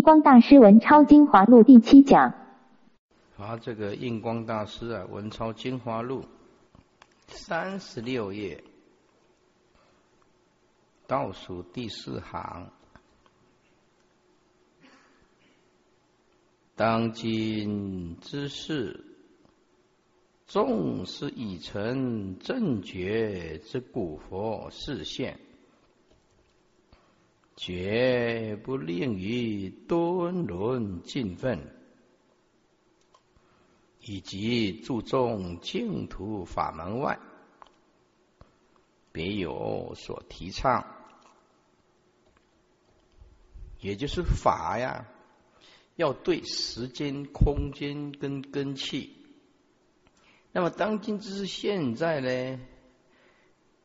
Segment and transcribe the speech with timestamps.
[0.00, 2.34] 光大师文超精华录第七讲。
[3.38, 6.24] 啊，这个印光大师啊，文超精华录
[7.26, 8.62] 三十六页
[11.06, 12.70] 倒数第四行，
[16.76, 19.04] 当今之事，
[20.46, 25.40] 纵是已成正觉之古佛视现。
[27.62, 31.58] 绝不令于敦伦尽分，
[34.00, 37.18] 以及注重净土法门外，
[39.12, 40.86] 别有所提倡。
[43.78, 45.06] 也就是法呀，
[45.96, 49.14] 要对时间、空间跟根器。
[50.52, 52.58] 那么当今之现在呢，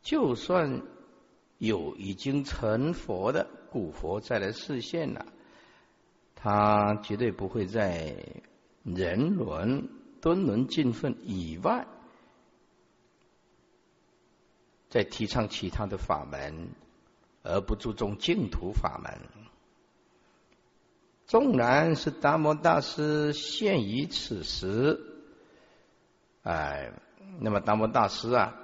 [0.01, 0.81] 就算
[1.57, 3.49] 有已经成佛的。
[3.75, 5.25] 古佛再来视现了，
[6.33, 8.15] 他绝对不会在
[8.83, 9.89] 人伦、
[10.21, 11.85] 敦伦、尽分以外，
[14.87, 16.69] 再提倡其他的法门，
[17.43, 19.11] 而不注重净土法门。
[21.25, 24.97] 纵然是达摩大师现于此时，
[26.43, 26.93] 哎，
[27.41, 28.55] 那么达摩大师啊，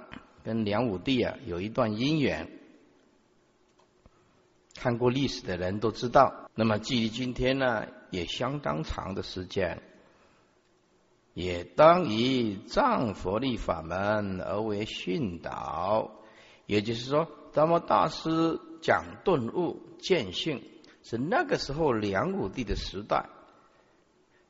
[0.42, 2.60] 跟梁武帝啊有一段姻缘。
[4.74, 9.82] 看过历史的人都知道，那么距离今天呢，也相当长的时间，
[11.34, 16.10] 也当以藏佛力法门而为训导。
[16.66, 20.62] 也就是说，达摩大师讲顿悟见性，
[21.02, 23.28] 是那个时候梁武帝的时代。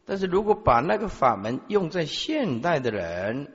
[0.04, 3.52] 但是如果把那个法门用在现代的人，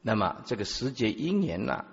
[0.00, 1.84] 那么这个时节因缘呢？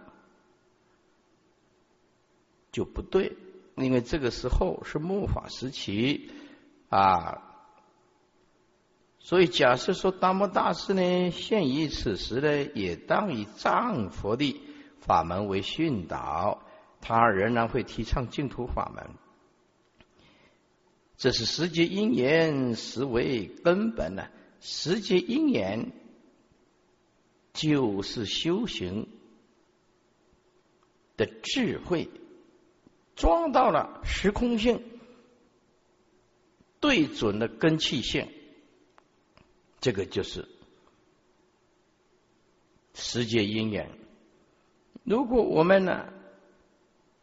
[2.75, 3.37] 就不对，
[3.77, 6.29] 因为这个时候是末法时期
[6.89, 7.41] 啊，
[9.17, 14.59] 所以假设说达摩大师呢，现于此时呢，也当以藏佛的
[14.99, 16.67] 法门为训导，
[16.99, 19.11] 他仍然会提倡净土法门。
[21.15, 24.27] 这是时节因缘实为根本呢，
[24.59, 25.93] 时节因缘
[27.53, 29.07] 就是修行
[31.15, 32.09] 的智慧。
[33.15, 34.83] 装到了时空性，
[36.79, 38.27] 对准了根气性，
[39.79, 40.47] 这个就是
[42.93, 43.89] 时节因缘。
[45.03, 46.11] 如果我们呢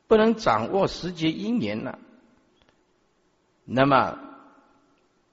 [0.06, 1.98] 不能掌握时节因缘呢，
[3.64, 4.19] 那么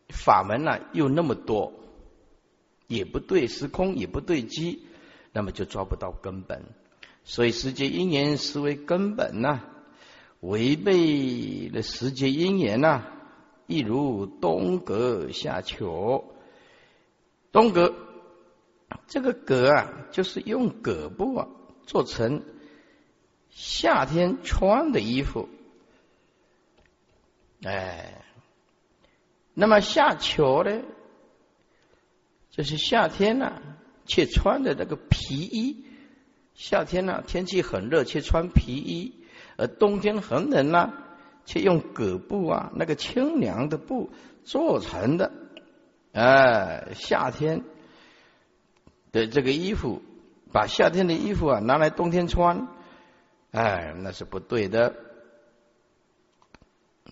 [0.09, 1.73] 法门呢又那么多，
[2.87, 4.85] 也不对时空，也不对机，
[5.31, 6.65] 那么就抓不到根本。
[7.23, 9.61] 所以时节因缘实为根本呢。
[10.41, 13.03] 违背了时节因缘呐，
[13.67, 16.33] 一如东阁下求。
[17.51, 17.93] 东阁
[19.07, 21.47] 这个阁啊，就是用葛布啊
[21.85, 22.43] 做成
[23.49, 25.49] 夏天穿的衣服。
[27.63, 28.23] 哎，
[29.53, 30.81] 那么夏秋呢，
[32.51, 33.61] 就是夏天呐，
[34.05, 35.85] 却穿的那个皮衣。
[36.53, 39.13] 夏天呢，天气很热，却穿皮衣。
[39.59, 40.93] 而冬天很冷呢，
[41.43, 44.09] 却用葛布啊，那个清凉的布
[44.45, 45.33] 做成的，
[46.13, 47.63] 哎，夏天
[49.11, 50.01] 的这个衣服，
[50.53, 52.69] 把夏天的衣服啊拿来冬天穿，
[53.51, 54.95] 哎，那是不对的。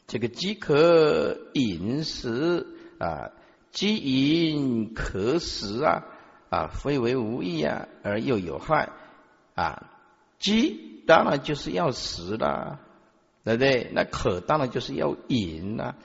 [0.07, 2.65] 这个饥渴饮食
[2.97, 3.31] 啊，
[3.71, 6.05] 饥饮渴食啊，
[6.49, 8.89] 啊，非为无益啊，而又有害
[9.53, 9.91] 啊，
[10.39, 10.86] 饥。
[11.07, 12.79] 当然就是要食啦，
[13.43, 13.89] 对不对？
[13.93, 15.95] 那渴当然就是要饮啦。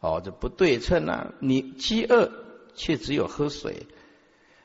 [0.00, 1.32] 哦，这不对称啊！
[1.40, 2.30] 你饥饿
[2.74, 3.86] 却只有喝水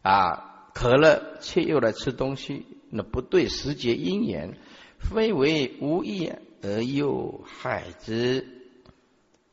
[0.01, 4.57] 啊，渴了却又来吃东西，那不对时节因缘，
[4.99, 8.47] 非为无益而又害之。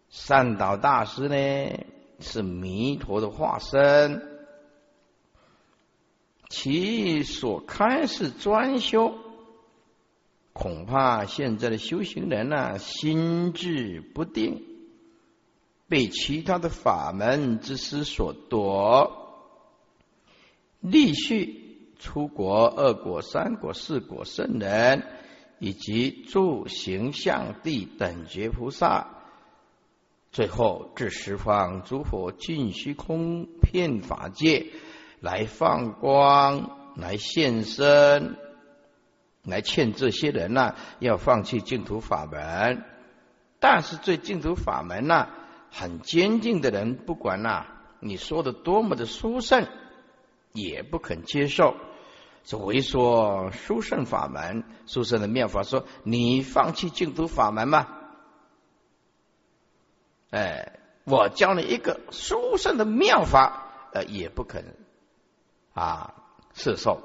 [0.08, 1.84] 善导大师呢，
[2.18, 4.22] 是弥陀的化身，
[6.48, 9.14] 其所开是专修。
[10.58, 14.62] 恐怕现在的修行人呢，心智不定，
[15.86, 19.36] 被其他的法门之师所夺，
[20.80, 25.02] 立续出国二国、三国、四国圣人，
[25.58, 29.08] 以及诸行相地等觉菩萨，
[30.32, 34.68] 最后至十方诸佛尽虚空遍法界
[35.20, 38.38] 来放光，来现身。
[39.46, 42.84] 来劝这些人呢，要放弃净土法门。
[43.58, 45.28] 但是对净土法门呢，
[45.72, 47.66] 很坚定的人，不管呐
[48.00, 49.66] 你说的多么的殊胜，
[50.52, 51.74] 也不肯接受。
[52.44, 57.88] 所谓说殊胜法门，殊胜的妙法，说你放弃净土法门吗？
[60.30, 64.76] 哎，我教你一个殊胜的妙法，呃，也不肯
[65.72, 66.14] 啊，
[66.52, 67.00] 摄受。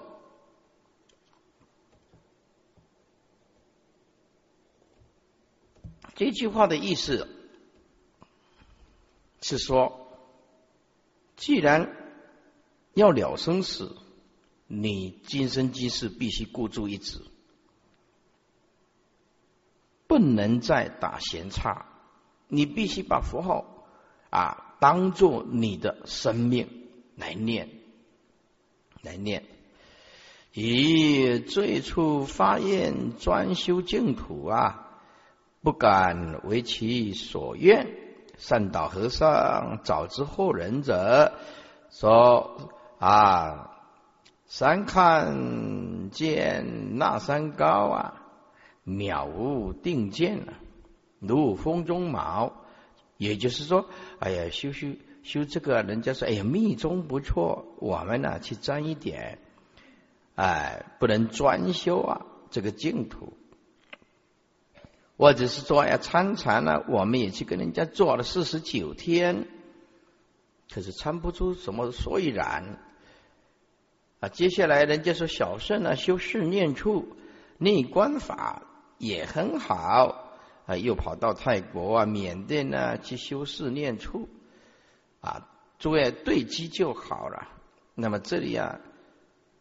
[6.22, 7.28] 这句话的意思
[9.42, 10.08] 是说，
[11.36, 11.96] 既然
[12.94, 13.98] 要了生死。
[14.68, 17.24] 你今生今世必须孤注一掷，
[20.06, 21.88] 不能再打闲岔。
[22.48, 23.88] 你必须把符号
[24.30, 27.68] 啊当做你的生命来念，
[29.02, 29.44] 来念。
[30.54, 34.91] 以最初发愿专修净土啊，
[35.62, 37.88] 不敢为其所愿。
[38.38, 41.34] 善导和尚早知后人者
[41.90, 42.58] 说
[43.00, 43.68] 啊。
[44.48, 48.22] 山看见那山高啊，
[48.86, 50.60] 渺无定见啊，
[51.20, 52.52] 如风中毛。
[53.16, 53.86] 也就是说，
[54.20, 54.90] 哎呀，修修
[55.24, 59.40] 修这个，人家说，哎呀，密宗不错，我们呢去沾一点，
[60.36, 63.32] 哎，不能专修啊，这个净土，
[65.22, 69.46] 或者是说要，参禅呢，我们也去跟人家做了四十九天，
[70.74, 72.80] 可是参不出什么所以然。
[74.20, 77.16] 啊，接下来人家说小圣呢修四念处
[77.60, 78.64] 内观法
[78.98, 84.28] 也很好啊，又跑到泰国啊、缅甸呢去修四念处
[85.20, 85.48] 啊，
[85.78, 87.48] 诸位对机就好了。
[87.94, 88.80] 那么这里啊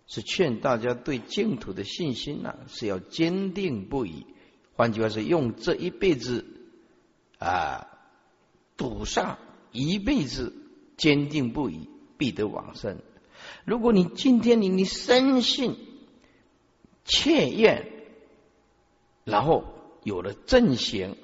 [0.07, 4.25] 是劝大家对净土的信心呢是要坚定不移，
[4.81, 6.47] 换句话说，用这一辈子
[7.39, 7.87] 啊
[8.79, 9.37] 赌上
[9.73, 10.55] 一辈子
[10.97, 12.97] 坚定不移，必得往生。
[13.67, 15.77] 如果你今天你你深信
[17.05, 17.93] 切愿，
[19.25, 19.65] 然后
[20.03, 21.15] 有了正行、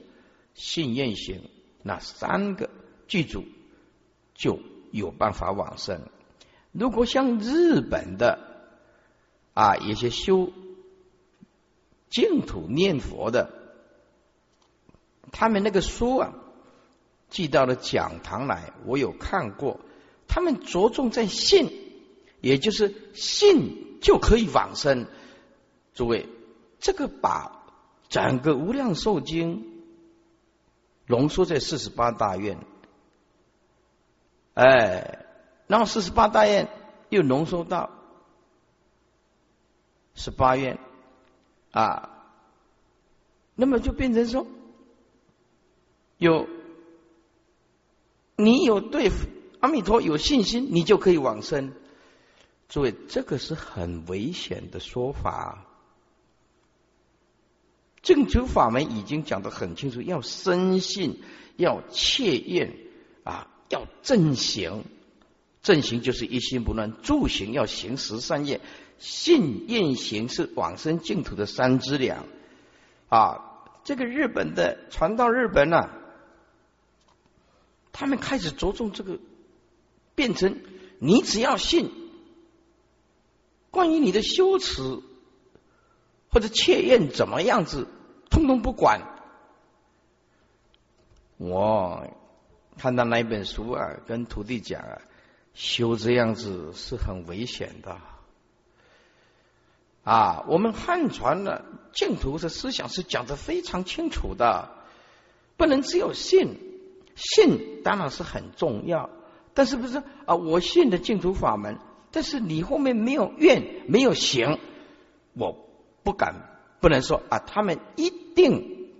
[0.52, 1.40] 信愿行
[1.82, 2.68] 那三个
[3.08, 3.42] 剧组，
[4.34, 4.60] 就
[4.90, 6.02] 有办法往生。
[6.72, 8.38] 如果像日本的
[9.54, 10.52] 啊，一些修
[12.08, 13.50] 净土念佛的，
[15.32, 16.34] 他们那个书啊，
[17.28, 19.80] 寄到了讲堂来，我有看过，
[20.28, 21.84] 他们着重在信。
[22.42, 25.06] 也就是信就可以往生，
[25.94, 26.28] 诸位，
[26.78, 27.64] 这个把
[28.08, 29.82] 整个无量寿经
[31.06, 32.58] 浓缩在四十八大愿，
[34.54, 35.24] 哎，
[35.66, 36.68] 然后四十八大愿
[37.08, 37.90] 又浓缩到
[40.14, 40.78] 十八愿
[41.76, 42.08] 啊，
[43.54, 44.46] 那么就变成说，
[46.16, 46.48] 有
[48.36, 49.10] 你有对
[49.60, 51.74] 阿弥陀有信心，你就可以往生。
[52.70, 55.66] 诸位，这个是很危险的说法。
[58.00, 61.20] 正主法门已经讲得很清楚，要深信，
[61.56, 62.74] 要切愿
[63.22, 64.82] 啊，要正行。
[65.60, 68.62] 正行就是一心不乱，助行要行十善业，
[68.98, 72.26] 信愿行是往生净土的三资粮
[73.08, 73.42] 啊。
[73.84, 75.90] 这个日本的传到日本呢，
[77.92, 79.20] 他们开始着重这个，
[80.16, 80.60] 变成
[80.98, 81.92] 你只要信。
[83.70, 85.02] 关于你的修持
[86.30, 87.86] 或者切愿怎么样子，
[88.30, 89.02] 通通不管。
[91.36, 92.08] 我
[92.78, 95.02] 看到那一本书啊，跟徒弟讲啊，
[95.54, 98.00] 修这样子是很危险的。
[100.06, 104.70] 啊，我们汉传的净土的思想是讲的非常清楚的，
[105.56, 106.54] 不能只有信，
[107.16, 109.10] 信当然是很重要，
[109.52, 110.36] 但是不是啊？
[110.36, 111.78] 我信的净土法门。
[112.12, 114.60] 但是你后面没有愿，没有行，
[115.34, 115.68] 我
[116.04, 116.36] 不敢
[116.80, 118.92] 不能说啊，他们一定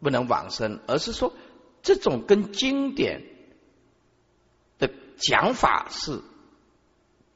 [0.00, 1.34] 不能往生，而是说
[1.82, 3.24] 这种跟经典
[4.78, 6.22] 的讲法是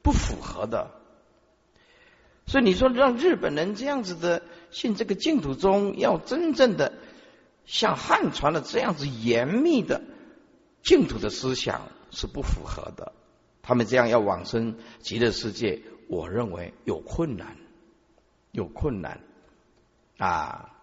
[0.03, 0.93] 不符合的。
[2.47, 6.93] 所以你说让日本人这样子的信这个净土宗，要真正的
[7.65, 10.01] 像汉传的这样子严密的
[10.83, 13.13] 净土的思想是不符合的。
[13.63, 17.57] 他们这样要往生极乐世界，我认为有困难，
[18.53, 19.21] 有困难
[20.19, 20.76] 啊！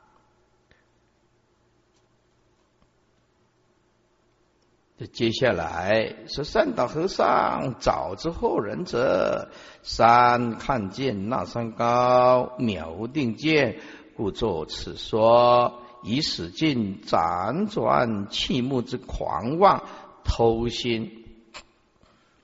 [5.08, 9.50] 接下来是善导和尚早知后人者，
[9.82, 13.80] 山看见那山高，渺无定见，
[14.16, 15.80] 故作此说。
[16.06, 19.86] 以使尽辗转气目之狂妄
[20.26, 21.24] 偷心。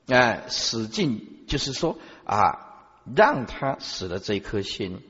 [0.07, 5.01] 哎，使尽就是说啊，让他死了这颗心，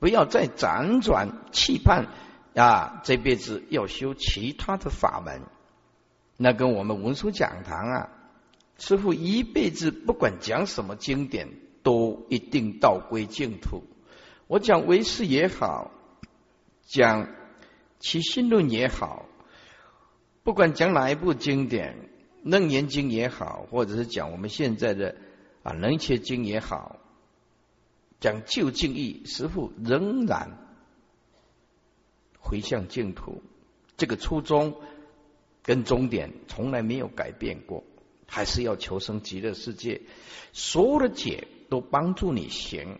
[0.00, 2.08] 不要再辗转期盼
[2.56, 5.42] 啊，这辈子要修其他的法门。
[6.42, 8.10] 那跟我们文殊讲堂啊，
[8.76, 11.48] 师傅一辈子不管讲什么经典，
[11.84, 13.84] 都一定道归净土。
[14.48, 15.92] 我讲唯识也好，
[16.82, 17.28] 讲
[18.00, 19.26] 起心论也好，
[20.42, 22.08] 不管讲哪一部经典。
[22.44, 25.14] 楞严经也好，或者是讲我们现在的
[25.62, 26.98] 啊楞伽经也好，
[28.18, 30.58] 讲究竟义，师傅仍然
[32.40, 33.44] 回向净土，
[33.96, 34.74] 这个初衷
[35.62, 37.84] 跟终点从来没有改变过，
[38.26, 40.02] 还是要求生极乐世界。
[40.52, 42.98] 所有的解都帮助你行，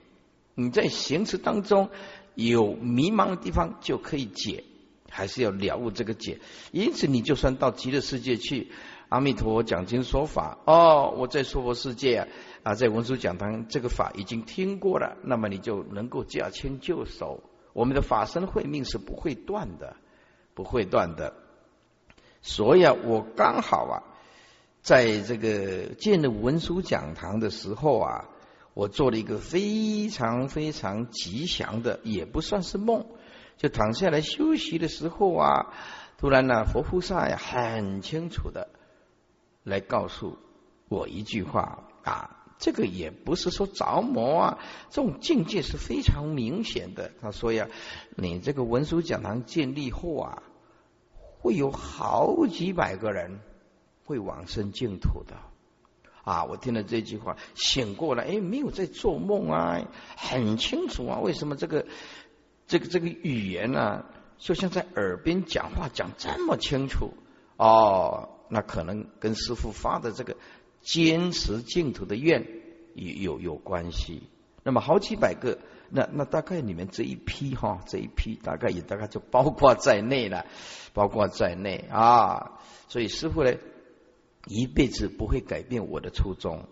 [0.55, 1.91] 你在行持当中
[2.35, 4.65] 有迷茫的地方就可以解，
[5.11, 6.41] 还是要了悟这个解。
[6.71, 8.69] 因此，你就算到极乐世界去。
[9.09, 12.29] 阿弥陀佛讲经说法哦，我在娑婆世界
[12.63, 17.43] 啊，在文殊讲堂这个法已经听过了，那么你就能够驾轻就熟。
[17.75, 19.97] 我们的法身慧命是不会断的，
[20.55, 21.35] 不会断的。
[22.43, 24.03] 所以啊，我刚好啊，
[24.83, 28.29] 在这个建了文殊讲堂的时候啊，
[28.75, 33.07] 我做了一个非常非常吉祥的，也不算是梦，
[33.57, 35.73] 就躺下来休息的时候啊，
[36.19, 38.69] 突然呢，佛菩萨呀，很清楚的。
[39.65, 40.39] 来告诉
[40.89, 44.59] 我一句话啊，这个也不是说着魔啊，
[44.91, 47.13] 这种境界是非常明显的。
[47.21, 47.69] 他说呀，
[48.17, 50.43] 你这个文殊讲堂建立后啊，
[51.43, 53.41] 会有好几百个人
[54.05, 55.35] 会往生净土的
[56.23, 56.45] 啊。
[56.45, 59.83] 我听了这句话，醒过来，哎，没有在做梦啊，
[60.17, 61.19] 很清楚啊。
[61.19, 61.85] 为什么这个
[62.69, 64.05] 这个这个语言呢，
[64.39, 67.13] 就像在耳边讲话，讲这么清楚
[67.57, 68.29] 哦？
[68.49, 70.37] 那可能跟师傅发的这个
[70.81, 72.47] 坚持净土的愿
[72.95, 74.23] 有有有关系。
[74.63, 75.59] 那么好几百个，
[75.95, 80.47] 那那大概你们这一批哈，这一批大概也大概就包括在内了，
[80.95, 82.59] 包括在内啊。
[82.89, 83.53] 所以师傅呢，
[84.47, 86.67] 一辈子不会改变我的初衷。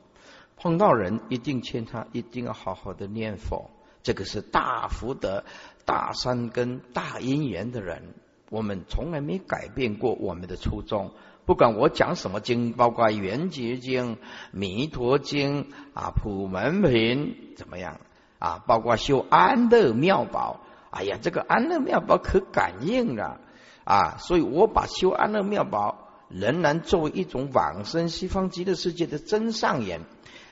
[0.56, 3.70] 碰到人一定劝他一定要好好的念佛，
[4.02, 5.44] 这个是大福德、
[5.84, 8.14] 大善根、大因缘的人，
[8.50, 11.12] 我们从来没改变过我们的初衷。
[11.46, 14.18] 不管我讲什么经，包括圆觉经、
[14.52, 18.00] 弥陀经啊、普门品怎么样
[18.40, 18.64] 啊？
[18.66, 20.58] 包括修安乐妙宝，
[20.90, 23.40] 哎呀，这个安乐妙宝可感应了
[23.84, 24.16] 啊！
[24.18, 30.00] 所以我把修安乐妙宝仍然作为一种往生西方极乐世界的真上眼。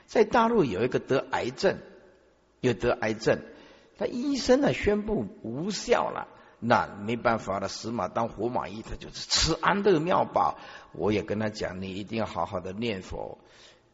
[0.05, 1.77] 在大陆有一个得癌症，
[2.61, 3.41] 有得癌症，
[3.97, 6.27] 他医生呢宣布无效了。
[6.61, 10.57] 那没办法了，死马当活马医，他就是吃安乐妙宝。
[10.91, 13.37] 我也跟他讲，你一定要好好的念佛，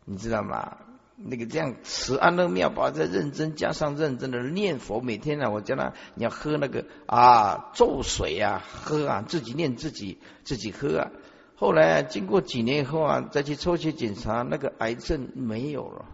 [0.06, 0.78] 你知道吗？
[1.18, 11.12] 那个这样吃安乐妙宝，再认真加上认真的念佛，每天呢，我叫他你要喝那个啊咒水啊，喝啊，自己念自己自己喝啊。
[11.56, 16.06] 后来经过几年以后啊，再去抽血检查，那个癌症没有了，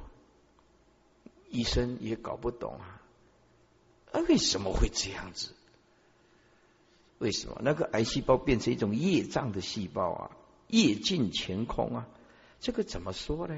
[1.50, 3.02] 医生也搞不懂啊，
[4.12, 5.50] 啊为什么会这样子？
[7.18, 10.32] 为什么那个癌细胞变成一种业障的细胞啊？
[10.68, 12.08] 业尽乾空啊？
[12.60, 13.56] 这个怎么说呢？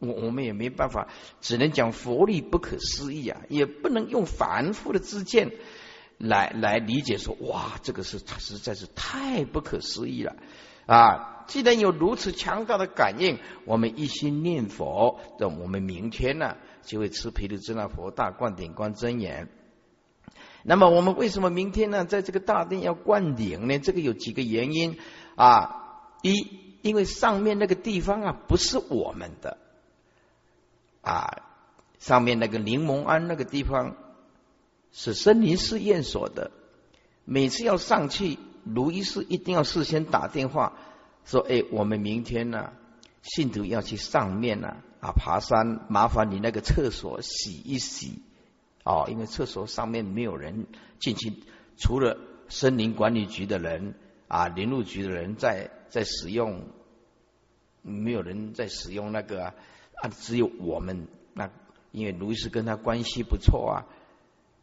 [0.00, 1.08] 我我们也没办法，
[1.40, 5.52] 只能讲佛力不可思议啊，也不能用凡夫的知见
[6.18, 10.36] 来来理解说，哇，这个是实在是太不可思议了
[10.86, 11.44] 啊！
[11.46, 19.48] 既然有如此强大的感应，我们一心念佛，那我们明天呢就会吃毗卢遮那佛大灌顶观真言。
[20.62, 23.78] 那么我们为什么明天呢，在这个大殿要灌顶呢？
[23.78, 24.98] 这个有几个原因
[25.36, 25.76] 啊。
[26.22, 26.32] 一，
[26.82, 29.56] 因为上面那个地方啊不是我们的
[31.02, 31.42] 啊，
[31.98, 33.96] 上面那个柠檬庵那个地方
[34.92, 36.50] 是森林试验所的。
[37.24, 40.78] 每次要上去，卢医师一定要事先打电话
[41.24, 42.72] 说：“哎，我们明天呢，
[43.22, 48.22] 信徒要去上面呢啊爬山，麻烦你那个厕所洗一洗。”
[48.82, 50.66] 哦，因为厕所上面没有人
[50.98, 51.34] 进去，
[51.76, 53.94] 除了森林管理局的人
[54.26, 56.66] 啊，林路局的人在在使用，
[57.82, 59.54] 没有人在使用那个啊，
[60.00, 61.50] 啊只有我们那，
[61.92, 63.86] 因为卢医师跟他关系不错啊，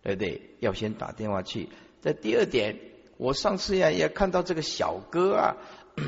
[0.02, 0.56] 对不对？
[0.60, 1.70] 要先打电话去。
[2.02, 2.80] 在第二点，
[3.18, 5.56] 我上次呀也看到这个小哥啊，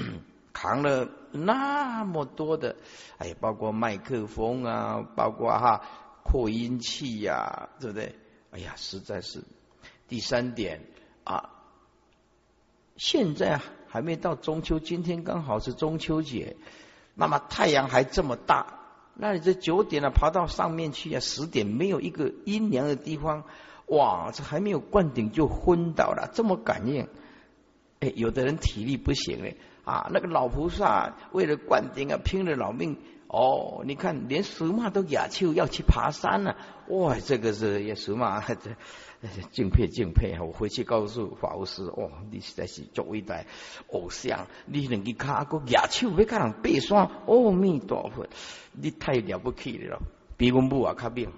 [0.54, 2.76] 扛了那么多的，
[3.18, 5.82] 哎，包括麦克风啊，包括哈。
[6.22, 8.14] 扩音器呀，对不对？
[8.52, 9.42] 哎呀，实在是。
[10.08, 10.86] 第三点
[11.24, 11.50] 啊，
[12.98, 16.56] 现在还没到中秋，今天刚好是中秋节，
[17.16, 18.79] 那么太阳还这么大，
[19.22, 23.44] 那你这九点啊爬到上面去啊，十点没有一个阴凉的地方，
[23.88, 27.06] 哇，这还没有灌顶就昏倒了，这么感应。
[28.00, 32.98] 哎，有的人体力不行嘞，啊，那个老菩萨为了灌顶啊，拼了老命。
[33.32, 36.56] 哦，你看，连属马都雅秋要去爬山了，
[36.88, 38.56] 哇，这个是也属马，这
[39.52, 40.42] 敬佩敬佩啊！
[40.42, 43.46] 我回去告诉法务师，哦，你实在是作为代
[43.92, 48.26] 偶像，你能去卡个雅秋别看人爬山，阿弥陀佛，
[48.72, 50.00] 你太了不起了，
[50.36, 51.32] 比我们啊看病。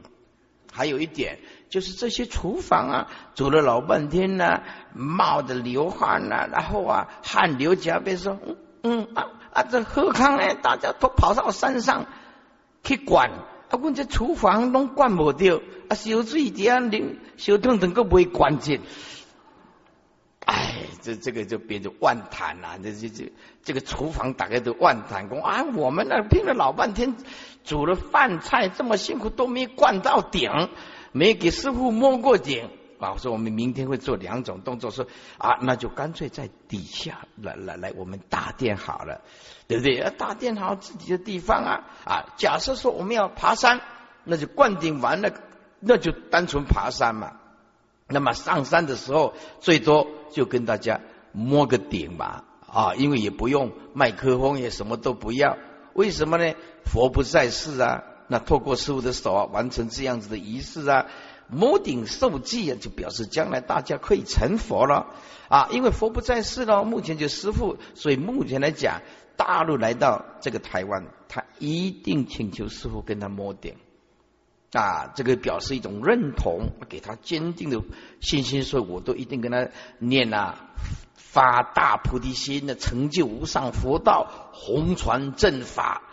[0.72, 9.28] 还有一点，就是这些厨房啊，煮了老半天呢，冒着流汗呐，然后啊，汗流浃背，说，嗯嗯啊。
[9.52, 10.56] 啊，这何况呢？
[10.62, 12.06] 大家都跑到山上
[12.86, 13.32] 去管，
[13.70, 15.60] 啊，阮这厨房拢管不掉，
[15.90, 18.80] 啊，烧水底啊，你烧汤能够不会关键。
[20.46, 27.18] 哎，这这个就变成万谈了，这这这这个厨房大概都万谈工啊，我们那拼了老半天，
[27.66, 30.50] 煮了饭菜这么辛苦都没灌到顶，
[31.12, 32.70] 没给师傅摸过顶。
[33.02, 39.22] 啊，说我们明天会做两种动作，说啊，那就干脆在底下来来来，我们大殿好了，
[39.68, 40.00] 对不对？
[40.18, 42.34] 大殿好自己的地方啊啊！
[42.38, 43.82] 假设说我们要爬山，
[44.24, 45.32] 那就灌顶完了，
[45.80, 47.34] 那就单纯爬山嘛。
[48.08, 51.00] 那么上山的时候，最多就跟大家
[51.32, 55.58] 摸个顶嘛啊，因为也不用麦克风，也什么都不要。
[55.94, 56.54] 为什么呢？
[56.86, 61.08] 佛不在世啊，那透过师傅的手啊，完成这样子的仪式啊。
[61.52, 65.08] 摩顶受记啊，就表示将来大家可以成佛了
[65.50, 65.68] 啊！
[65.72, 69.02] 因为佛不在世了，目前就师父，所以目前来讲，
[69.36, 73.76] 大陆来到这个台湾，他一定请求师父跟他摸顶
[74.72, 77.82] 啊，这个表示一种认同，给他坚定的
[78.22, 79.68] 信心，说我都一定跟他
[80.00, 80.70] 念啊，
[81.16, 86.04] 发大菩提心的，成就无上佛道，弘传正法。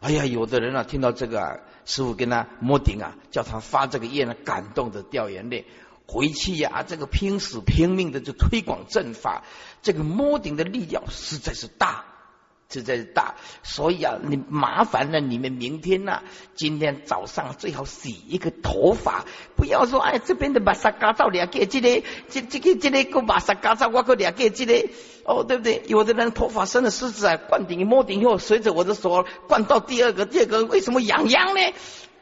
[0.00, 1.42] 哎呀，有的人啊，听到这个。
[1.42, 1.58] 啊。
[1.86, 5.64] 师傅跟他摸顶啊，叫他发这个愿，感动的掉眼泪。
[6.08, 9.44] 回去呀，这个拼死拼命的就推广正法，
[9.82, 12.04] 这个摸顶的力量实在是大，
[12.68, 13.34] 实在是大。
[13.62, 16.22] 所以啊，你麻烦了你们明天呐，
[16.54, 19.24] 今天早上最好洗一个头发，
[19.56, 24.88] 不要说哎这边的马萨嘎造两个，这个这这个这个个马萨嘎造我个两个，这个
[25.24, 25.82] 哦对不对？
[25.86, 31.60] 有的人头发生了虱子啊，灌顶摸顶以后，随着我的手灌到第二个，第二个为什么痒痒呢？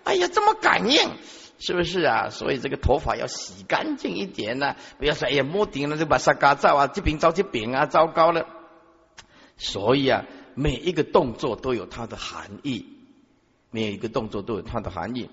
[0.04, 1.10] 哎呀，这么感应，
[1.58, 2.28] 是不是啊？
[2.28, 8.46] 所以这个头发要洗干净一点呢，不要说哎呀摸顶了就把沙嘎造啊，这边着这边啊，糟糕了。
[9.56, 12.86] 所以啊，每一个动作都有它的含义，
[13.70, 15.30] 每一个动作都有它的含义。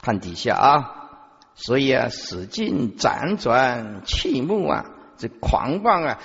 [0.00, 1.10] 看底下啊，
[1.54, 6.20] 所以啊，使劲辗转气目啊，这狂妄啊。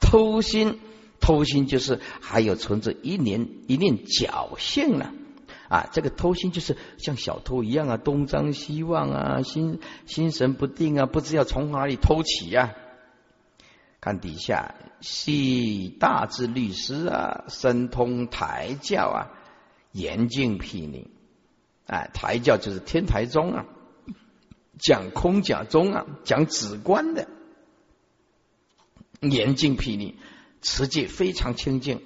[0.00, 0.80] 偷心，
[1.20, 5.12] 偷心就是还有存着一念一念侥幸呢
[5.68, 5.86] 啊！
[5.92, 12.72] 这个偷心就是像小偷一样啊，东张西望啊，心心神不定啊，不知要从哪里偷起啊。
[14.08, 19.20] 看底下，系大智律师啊，神通台教啊，
[19.92, 21.10] 严禁毗尼
[21.86, 23.66] 啊，台教就是天台宗啊，
[24.78, 27.28] 讲空假宗啊，讲止观的。
[29.20, 30.16] 严禁毗尼，
[30.62, 32.00] 持戒非常清净，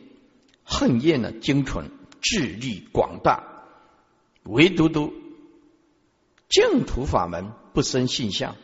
[0.65, 1.89] 恨厌呢精纯，
[2.21, 3.45] 智力广大，
[4.43, 5.13] 唯独独
[6.49, 8.57] 净土法门不生信相，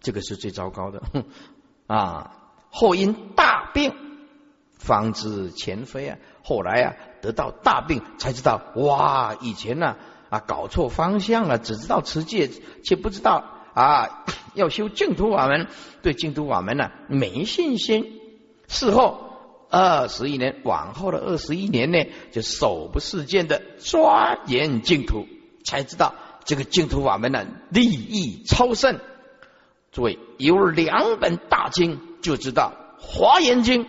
[0.00, 1.02] 这个是最糟糕的
[1.86, 2.34] 啊！
[2.70, 3.94] 后因大病
[4.78, 9.36] 方知前非啊，后来啊得到大病才知道，哇！
[9.40, 9.96] 以前呢
[10.30, 12.50] 啊搞错方向了，只知道持戒，
[12.84, 13.44] 却不知道。
[13.74, 15.68] 啊， 要修净土法门，
[16.02, 18.20] 对净土法门呢没信心。
[18.66, 25.26] 事后二十一年，往后的二十一年呢，就手不释见的钻研净土，
[25.64, 28.98] 才知道这个净土法门呢利益超胜。
[29.92, 33.84] 诸位有两本大经，就知道《华严经》、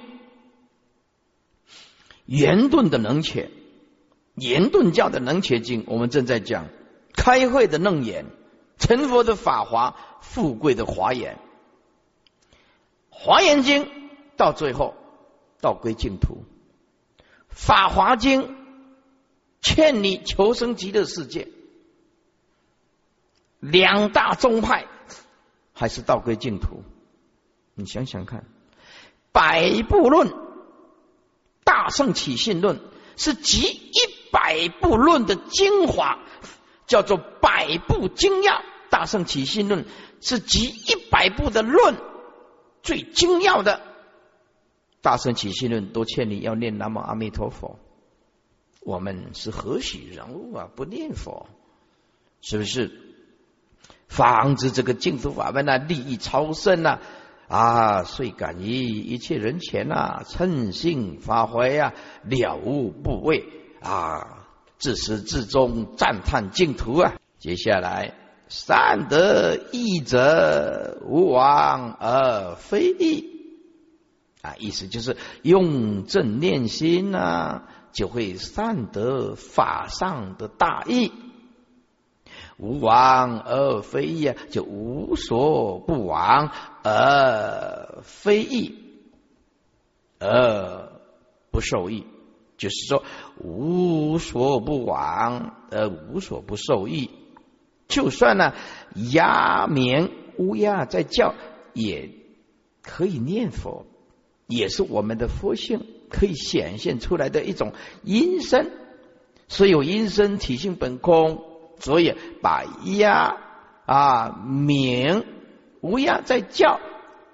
[2.26, 3.52] 圆顿的能且、
[4.36, 6.68] 圆顿教的能且经，我们正在讲
[7.14, 8.26] 开会的楞严。
[8.78, 11.38] 成佛的法华，富贵的华严，
[13.10, 13.92] 华严经
[14.38, 14.96] 到最后
[15.60, 16.46] 道归净土，
[17.50, 18.56] 法华经
[19.60, 21.50] 劝你求生极乐世界。
[23.60, 24.88] 两大宗派
[25.74, 26.84] 还是道归净土，
[27.80, 28.46] 你想想看，
[29.32, 30.32] 百部论、
[31.64, 32.80] 大圣起信论
[33.18, 36.20] 是集一百部论的精华。
[36.90, 39.86] 叫做百部精要，大圣起信论
[40.22, 41.96] 是集一百部的论
[42.82, 43.84] 最精要的
[45.00, 47.78] 大圣起信论都劝你要念南无阿弥陀佛。
[48.82, 50.68] 我们是何许人物啊？
[50.76, 51.46] 不念佛，
[52.42, 52.90] 是不是？
[54.08, 57.02] 防止这个净土法门啊，利益超胜啊！
[57.50, 63.44] 啊，遂敢于一切人前啊，称性发挥啊，了悟不畏
[63.82, 64.46] 啊，
[64.78, 67.16] 自始至终赞叹净土啊！
[67.40, 68.14] 接下来，
[68.50, 73.26] 善得义者，无往而非义
[74.44, 81.12] 啊，意思就是用正念心呐，就会善得法上的大义。
[82.60, 86.52] 无往而非义啊，就无所不往
[86.84, 88.76] 而非义，
[90.20, 90.92] 而
[91.52, 92.06] 不受益。
[92.58, 93.04] 就是说，
[93.42, 97.10] 无所不往而无所不受益。
[97.88, 98.54] 就算呢，
[99.14, 101.36] 鸦鸣乌鸦在叫，
[101.74, 102.12] 也
[102.82, 103.86] 可以念佛，
[104.48, 107.72] 也是我们的佛性可以显现出来的一种
[108.04, 108.70] 音声。
[109.48, 111.49] 所有音声体性本空。
[111.80, 113.38] 所以把鸦
[113.86, 115.26] 啊鸣
[115.82, 116.80] 乌鸦在叫，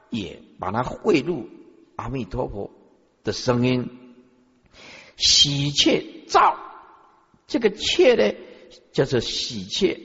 [0.10, 1.50] 也把它汇入
[1.96, 2.72] 阿弥陀佛
[3.24, 3.90] 的声音，
[5.18, 6.56] 喜鹊噪，
[7.48, 8.38] 这个雀呢
[8.92, 10.00] 叫做喜鹊，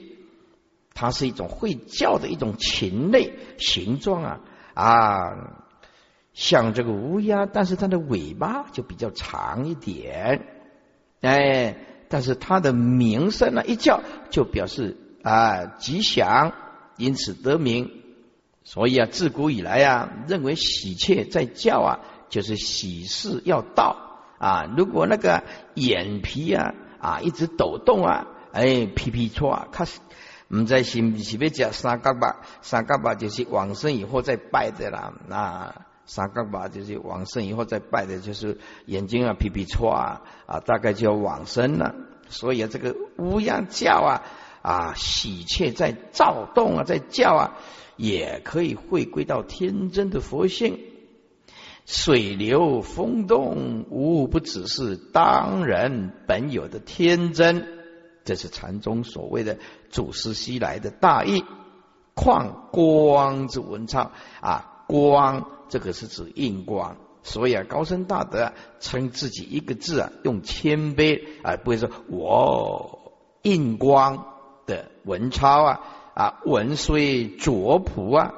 [0.93, 4.41] 它是一种会叫的一种禽类，形状啊。
[4.73, 5.57] 啊
[6.33, 10.47] 像这个乌鸦，但是它的尾巴就比较长一点，
[11.21, 11.75] 哎。
[12.11, 16.53] 但是它的名声呢，一叫就表示啊吉祥，
[16.97, 17.89] 因此得名。
[18.63, 24.71] 所以啊，自古以来啊，认为喜鹊在叫啊，就是喜事要到啊。
[24.77, 25.43] 如果那个
[25.73, 29.87] 眼皮啊啊一直抖动啊，哎皮皮错啊，看
[30.49, 35.85] 唔在是是别讲三角吧，三角吧就是往生以后再拜的啦啊。
[36.13, 41.95] 三更吧，就是往生以后再拜的，就是眼睛啊皮皮错啊啊，大概就要往生了。
[42.27, 44.21] 所以啊，这个乌鸦叫啊
[44.61, 47.57] 啊，喜鹊在躁动啊，在叫啊，
[47.95, 50.79] 也可以回归到天真的佛性。
[51.85, 57.65] 水流风动，无不只是当人本有的天真。
[58.25, 61.45] 这是禅宗所谓的祖师西来的大义。
[62.13, 65.47] 况光之文昌啊，光。
[65.71, 74.25] 这个是指印光，所以啊，高僧大德啊称自己一个字啊，用谦卑啊，不会说我印光
[74.65, 75.79] 的文钞啊
[76.13, 78.33] 啊，文虽拙朴啊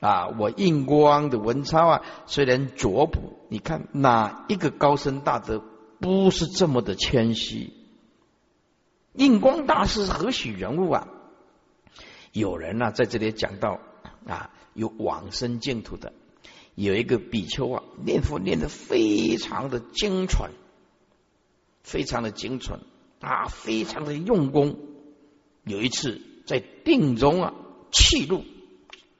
[0.00, 5.62] 啊，我印光的文钞啊，虽然拙朴，你看哪一个高僧大德
[6.00, 7.70] 不是这么的谦虚？
[9.12, 11.06] 印光大师何许人物啊？
[12.32, 13.78] 有人呢在这里讲到
[14.26, 16.14] 啊，有往生净土的。
[16.74, 20.50] 有一个比丘啊，念佛念的非常的精纯，
[21.82, 22.80] 非常的精纯
[23.20, 24.78] 啊，非常的用功。
[25.64, 27.54] 有一次在定中啊，
[27.92, 28.44] 气入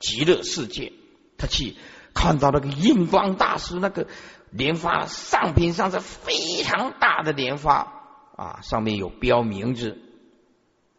[0.01, 0.95] 极乐世界，
[1.37, 1.77] 他去
[2.15, 4.09] 看到那个印光大师那个
[4.51, 7.93] 莲花上品上是非常大的莲花
[8.35, 10.01] 啊，上面有标名字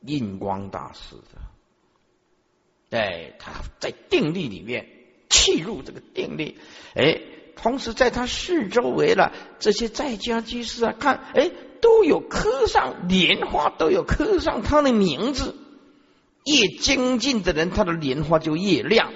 [0.02, 1.16] 印光大师
[2.90, 5.03] 的，哎，他在定力里面。
[5.34, 6.60] 气入这个定力，
[6.94, 7.20] 哎，
[7.56, 11.50] 同时在他四周围了这些在家居士啊，看，哎，
[11.82, 15.56] 都有刻上莲花，都有刻上他的名字。
[16.46, 19.12] 越精进的人，他的莲花就越亮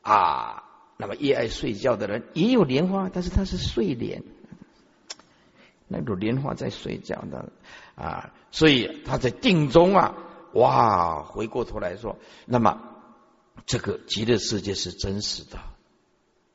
[0.00, 0.64] 啊。
[0.96, 4.22] 那么越爱睡觉的人也有莲花，但是他是睡莲，
[5.86, 7.52] 那种莲花在睡觉的
[7.94, 10.14] 啊，所以他在定中啊，
[10.54, 12.80] 哇，回过头来说，那么。
[13.70, 15.60] 这个极乐世界是真实的，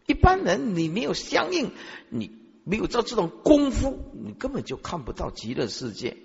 [0.05, 1.71] 一般人你没有相应，
[2.09, 2.29] 你
[2.65, 6.17] 没有做这种功夫，你根本就看不到极乐世界。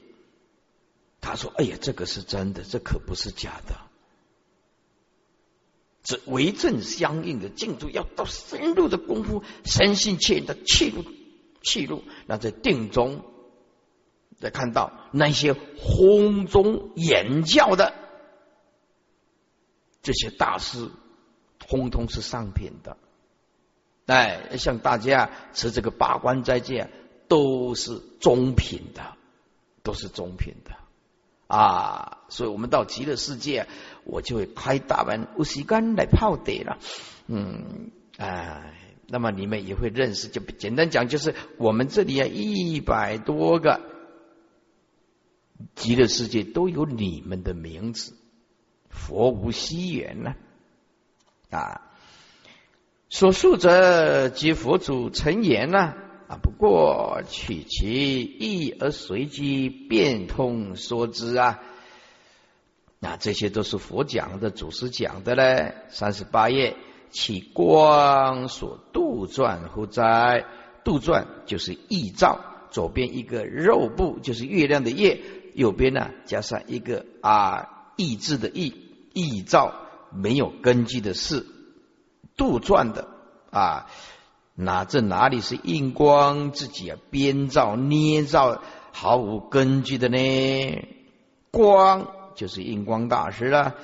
[1.20, 3.76] 他说：“哎呀，这个是真的，这可不是假的。
[6.03, 11.05] 这为正相应的净土，要到深入的功夫，深信切的气入，
[11.62, 13.24] 气入，那在定中，
[14.40, 17.94] 再看到那些轰中言教的。”
[20.03, 20.89] 这些大师
[21.59, 22.97] 通通是上品的，
[24.07, 26.91] 哎，像大家持这个八关斋戒，
[27.29, 29.17] 都是中品的，
[29.83, 30.75] 都是中品的
[31.47, 32.19] 啊！
[32.29, 33.67] 所以，我们到极乐世界，
[34.05, 36.79] 我就会开大门，无时间来泡底了。
[37.27, 38.73] 嗯，哎，
[39.07, 43.81] 那么你们也会认识，就简单讲，就是我们这里啊，一百多个
[45.75, 48.15] 极乐世界都有你们的名字。
[48.90, 50.35] 佛无西缘呢
[51.50, 51.81] 啊！
[53.09, 55.94] 所述者即佛祖成言呐
[56.29, 61.61] 啊，不过取其意而随机变通说之啊。
[63.00, 65.74] 那这些都是佛讲的，祖师讲的嘞。
[65.88, 66.76] 三十八页，
[67.11, 70.44] 其光所杜撰乎哉？
[70.85, 75.20] 杜撰就是臆造，左边一个肉部就是月亮的月，
[75.55, 78.75] 右边呢加上一个啊意志的意，
[79.13, 79.75] 臆造
[80.11, 81.45] 没有根据的事。
[82.35, 83.09] 杜撰的
[83.51, 83.89] 啊，
[84.55, 90.89] 哪这哪里是印光自己啊编造捏造毫无根据的呢？
[91.51, 93.75] 光就是印光大师了，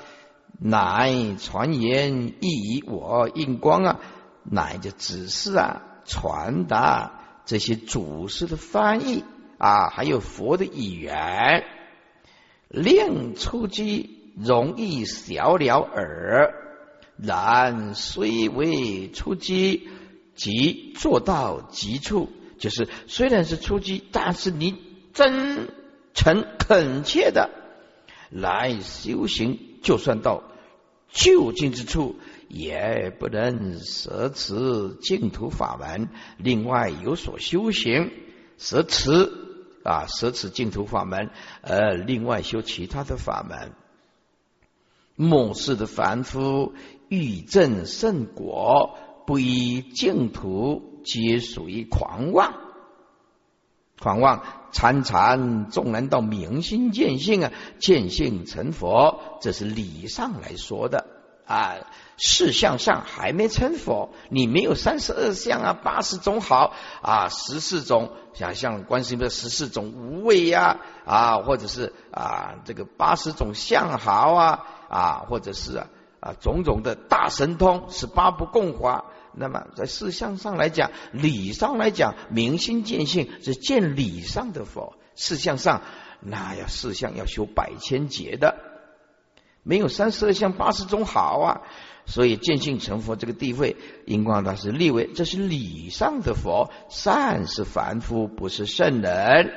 [0.58, 4.00] 乃传言亦以我印光啊，
[4.42, 9.22] 乃就只是啊传达这些祖师的翻译
[9.58, 11.64] 啊，还有佛的语言，
[12.68, 16.54] 令出机容易小了耳。
[17.16, 19.88] 然虽为出击，
[20.34, 24.74] 即做到极处，就是虽然是出击，但是你
[25.14, 25.70] 真
[26.12, 27.50] 诚恳切的
[28.28, 30.42] 来修行，就算到
[31.10, 32.16] 就近之处，
[32.48, 38.10] 也不能舍此净土法门，另外有所修行，
[38.58, 39.45] 舍此
[39.86, 41.30] 啊，舍此净土法门，
[41.62, 43.72] 呃，另外修其他的法门。
[45.14, 46.74] 末世的凡夫。
[47.08, 52.54] 欲证圣果，不依净土，皆属于狂妄。
[54.00, 61.06] 狂妄参禅，纵然到明心见性啊，见性成佛，这是理上来说的
[61.46, 61.76] 啊。
[62.18, 75.86] 事相上还没成佛，你没有三十二相啊，八十种好啊，十四种想像观世音的十四种无畏呀啊，或者是啊这个八十种相好啊啊，或者是啊。
[76.18, 79.04] 啊，种种的大神通是八不共华。
[79.34, 84.96] 那么在事相上来讲，理上来讲，明心见性是见理上的佛。
[85.14, 85.82] 事相上，
[86.20, 88.56] 那要事相要修百千劫的，
[89.66, 91.60] 没有三十二相八十种好啊。
[92.08, 99.52] 所以见性成佛这个地位，印光大师立为这是理上的佛，善是凡夫，不是圣人。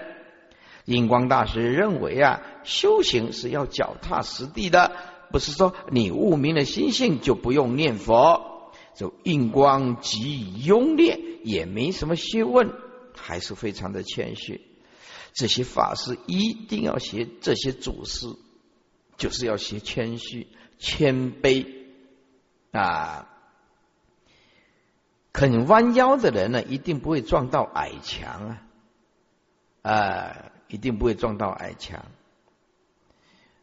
[0.86, 4.91] 印光大师认为啊，修行是要脚踏实地的。
[5.32, 12.74] 不是说你悟明了心性就不用念佛，就印光极庸劣，也没什么学问，
[13.15, 14.62] 还是非常的谦虚。
[15.34, 18.26] 这些法师一定要学这些祖师，
[19.19, 20.47] 就是要学谦虚、
[20.79, 21.67] 谦卑
[22.71, 23.27] 啊。
[25.32, 28.58] 肯弯腰的人呢，一定不会撞到矮墙
[29.84, 32.03] 啊，啊，一定不会撞到矮墙。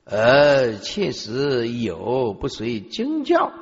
[0.04, 3.52] 而确实有不随经教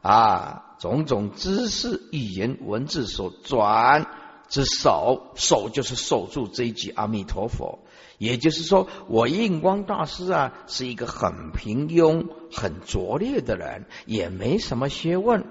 [0.00, 4.06] 啊，种种知识、语言、文字所转
[4.50, 7.78] 之守，守就是守住这一句阿弥陀佛。
[8.18, 15.46] 也就是说，我印光大师啊，是一个很平庸、很拙劣的人，也没什么学问。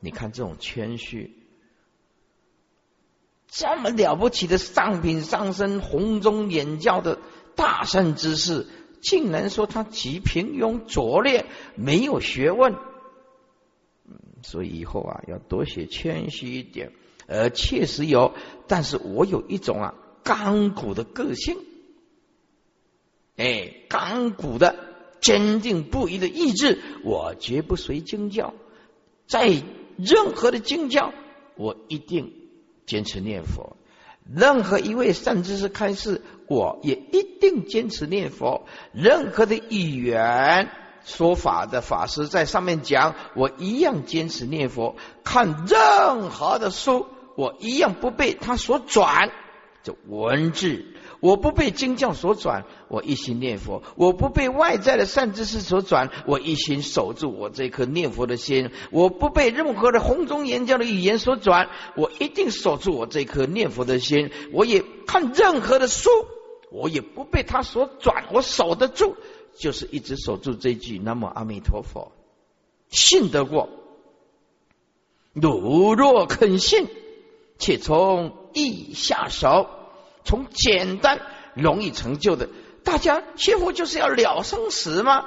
[0.00, 1.36] 你看这种谦虚，
[3.48, 7.18] 这么了不起的上品上身、红中眼教的
[7.54, 8.66] 大圣之士。
[9.02, 12.74] 竟然说他极平庸拙劣，没有学问。
[14.42, 16.92] 所以以后啊，要多学谦虚一点。
[17.26, 18.34] 呃，确实有，
[18.66, 21.56] 但是我有一种啊刚骨的个性，
[23.36, 24.76] 哎，刚骨的
[25.20, 28.54] 坚定不移的意志，我绝不随经教，
[29.26, 29.62] 在
[29.96, 31.12] 任何的经教，
[31.56, 32.32] 我一定
[32.86, 33.76] 坚持念佛。
[34.28, 38.66] 任何一位善知识开示，我也一定坚持念佛。
[38.92, 40.68] 任何的语言
[41.04, 44.96] 说法的法师在上面讲，我一样坚持念佛。
[45.22, 47.06] 看任何的书，
[47.36, 49.30] 我一样不被他所转，
[49.82, 50.84] 就文字。
[51.20, 64.30] 我不被经教所转，我一心念佛；我不被外在的善知识所转，我一心守住我这颗念佛的心；我不被任何的红中言教的语言所转，我一定守住我这颗念佛的心。
[64.52, 66.10] 我也看任何的书，
[66.70, 69.16] 我也不被他所转，我守得住，
[69.56, 72.12] 就是一直守住这句“南无阿弥陀佛”，
[72.90, 73.70] 信得过。
[75.32, 76.88] 如若肯信，
[77.58, 79.70] 且从易下手。
[80.24, 81.20] 从简单
[81.54, 82.48] 容易成就的，
[82.82, 85.24] 大家学佛就是要了生死吗？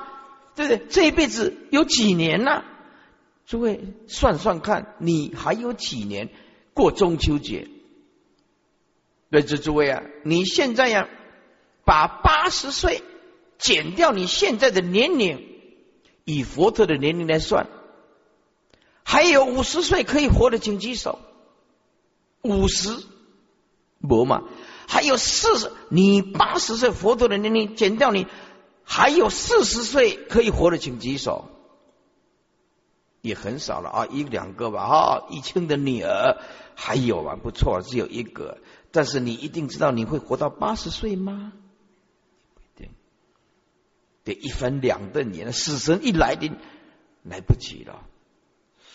[0.58, 0.86] 对不对？
[0.90, 2.66] 这一辈子有几年呢？
[3.46, 6.28] 诸位算算看，你还有几年
[6.74, 7.70] 过中秋节？
[9.32, 11.08] 对，这诸位啊，你现在呀，
[11.86, 13.02] 把八十岁
[13.58, 15.48] 减掉你现在的年龄，
[16.26, 17.68] 以佛陀的年龄来算，
[19.04, 21.20] 还有五十岁可以活的，请举手。
[22.42, 22.90] 五十，
[24.00, 24.44] 不嘛？
[24.88, 28.28] 还有四十，你八十岁佛陀的年龄减掉你，
[28.84, 31.46] 还有四十岁可以活的，请举手。
[33.22, 36.38] 也很少了啊，一两个吧，哈，一清的女儿
[36.74, 38.60] 还有啊，不错，只有一个。
[38.92, 41.52] 但是你一定知道你会活到八十岁吗？
[42.56, 42.90] 不一定，
[44.24, 46.56] 得一分两瞪眼，死神一来临，
[47.24, 48.06] 来不及了。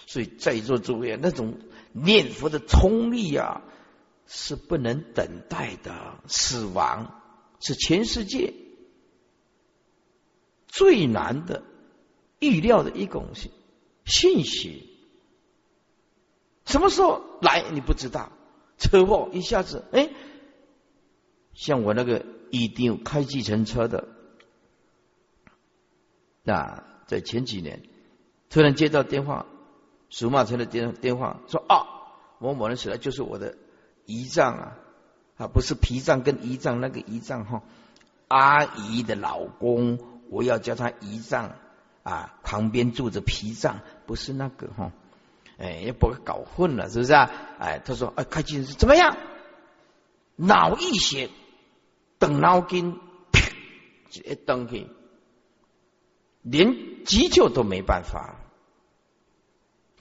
[0.06, 1.58] 所以在座诸位，那种
[1.96, 3.62] 念佛的冲力啊，
[4.26, 6.18] 是不能等待的。
[6.26, 7.22] 死亡
[7.60, 8.52] 是全世界
[10.66, 11.62] 最难的
[12.40, 13.28] 预料的一种
[14.04, 14.90] 信息。
[16.66, 18.32] 什么时候来你不知道？
[18.76, 20.10] 车祸一下子，哎，
[21.52, 24.08] 像我那个一定开计程车的，
[26.42, 27.84] 那在前几年
[28.50, 29.46] 突然接到电话。
[30.14, 31.82] 属马车的电电话说啊，
[32.38, 33.56] 某某人死了，就是我的
[34.06, 34.78] 姨丈啊，
[35.36, 37.62] 啊不是脾脏跟胰脏那个胰脏哈，
[38.28, 39.98] 阿姨的老公，
[40.30, 41.56] 我要叫他姨丈
[42.04, 44.92] 啊，旁边住着脾脏，不是那个哈，
[45.58, 47.28] 哎，也不会搞混了，是不是啊？
[47.58, 49.16] 哎，他说哎，开机怎么样？
[50.36, 51.28] 脑溢血，
[52.20, 53.00] 等脑筋，
[54.12, 54.86] 一登去，
[56.42, 58.36] 连急救都没办法。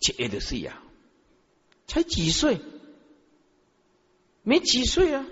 [0.03, 0.83] 七的岁呀，
[1.87, 2.59] 才几岁？
[4.43, 5.25] 没几岁啊？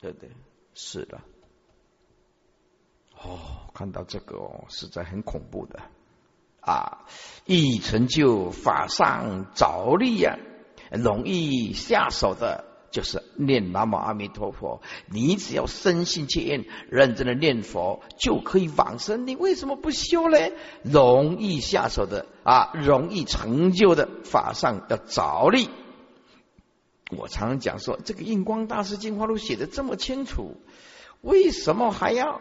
[0.00, 0.28] 对对，
[0.74, 1.20] 是的。
[3.22, 5.80] 哦，看到这个哦，实在很恐怖的
[6.60, 7.06] 啊！
[7.46, 10.36] 易成就法上着力呀，
[10.90, 12.76] 容易下手的。
[12.92, 19.26] 就是念南无阿弥陀佛，你只要深信切愿，认真的念佛，就可以往生。
[19.26, 20.38] 你为什么不修呢？
[20.82, 25.68] 容易下手的啊，容易成就的法上要着力。
[27.16, 30.56] 我常常讲说，这个印光大师进化录写的这么清楚，
[31.20, 32.40] 为什么还要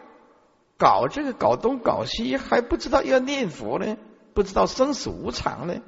[0.77, 3.97] 搞这个搞东搞西，还不知道要念佛呢？
[4.33, 5.81] 不知道生死无常呢？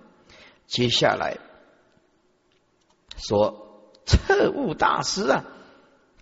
[0.67, 1.37] 接下来
[3.17, 3.66] 说。
[4.07, 5.45] 彻悟大师啊，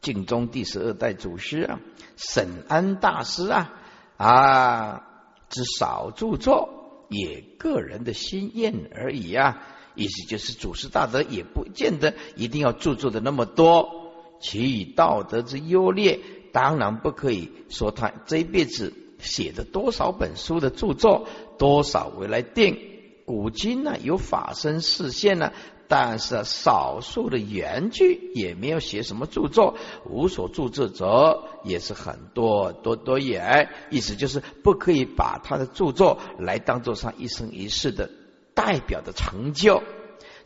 [0.02, 1.80] 晋宗第十二代祖师啊，
[2.18, 3.74] 沈安大师啊
[4.18, 5.08] 啊，
[5.50, 9.62] 之少著作，也个人的心愿而已啊。
[9.94, 16.20] 意思就是祖师大德也不见得一定要著作的那么多，其以道德之优劣，
[16.52, 21.28] 当然不可以说他这一辈子写的多少本书的著作，
[21.60, 22.78] 多少为来定。
[23.26, 25.54] 古今呢，有法身视现呢。
[25.88, 29.76] 但是少数的原句也没有写什么著作，
[30.10, 33.70] 无所著作者也是很多多多也。
[33.90, 38.10] 意思就是不可以把他的著作来当做上一生一世的
[38.54, 39.84] 代表的成就。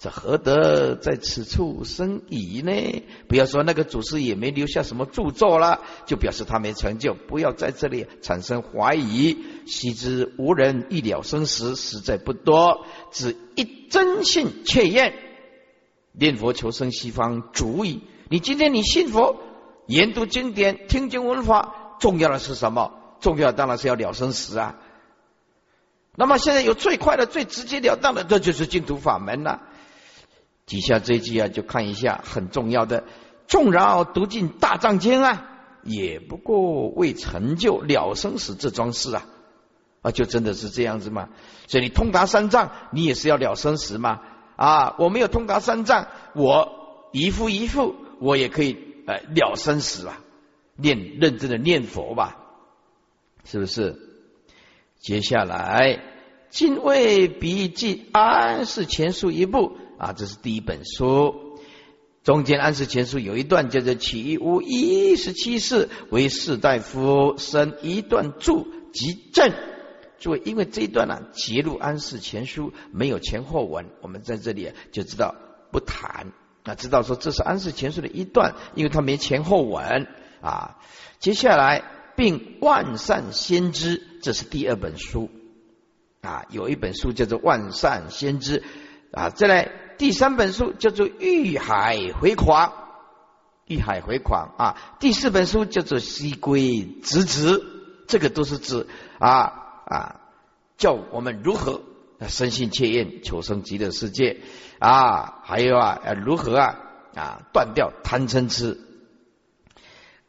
[0.02, 3.04] 这何得在此处生疑呢？
[3.28, 7.14] 不要说那个祖师也没留下什么著作了，就表示他没成就。
[7.14, 9.38] 不要在这里产生怀疑。
[9.66, 15.14] 昔之无人一了生死，实在不多，只一真信切愿。
[16.12, 18.04] 念佛求生西方足矣。
[18.30, 19.38] 你今天你信佛，
[19.88, 22.94] 研读经典，听经闻法，重要的是什么？
[23.20, 24.76] 重要当然是要了生死啊。
[26.16, 29.62] 那么现在有最快的、最直截了当的，这就是净土法门了。
[30.66, 33.04] 底下这一句啊，就看一下，很重要的。
[33.48, 35.48] 纵然读尽大藏经啊，
[35.84, 39.26] 也不过为成就了生死这桩事啊。
[40.02, 41.30] 啊，就真的是这样子吗？
[41.68, 44.22] 所以你通达三藏，你也是要了生死吗？
[44.60, 50.20] 啊，我没有通达三藏，我一副一副，我也可以呃了生死啊，
[50.76, 52.36] 念认真的念佛吧，
[53.46, 53.96] 是不是？
[55.00, 56.02] 接下来
[56.50, 61.58] 敬畏笔记安世前书一部啊，这是第一本书，
[62.26, 69.54] 中间安世前书有一段叫做起无一十七世为士大夫生一段注即正。
[70.20, 75.36] 诸位，因为这一段呢，揭露安世前书没有前后文，我们在这里就知道
[75.72, 80.08] 不谈啊，知道说这是安世前书的一段，因为它没前后文
[80.42, 80.78] 啊。
[81.20, 81.84] 接下来，
[82.16, 85.30] 并万善先知，这是第二本书
[86.22, 88.64] 啊，有一本书叫做万善先知
[89.12, 89.30] 啊。
[89.30, 92.74] 再来第三本书叫做欲海回狂，
[93.68, 94.98] 欲海回狂啊。
[95.00, 97.64] 第四本书叫做西归直直，
[98.08, 98.86] 这个都是指
[99.18, 99.66] 啊。
[99.90, 100.22] 啊，
[100.78, 101.82] 教我们如何
[102.28, 104.38] 生信切愿求生极乐世界
[104.80, 105.40] 啊？
[105.44, 106.80] 还有啊，如何啊
[107.16, 108.80] 啊断掉贪嗔痴？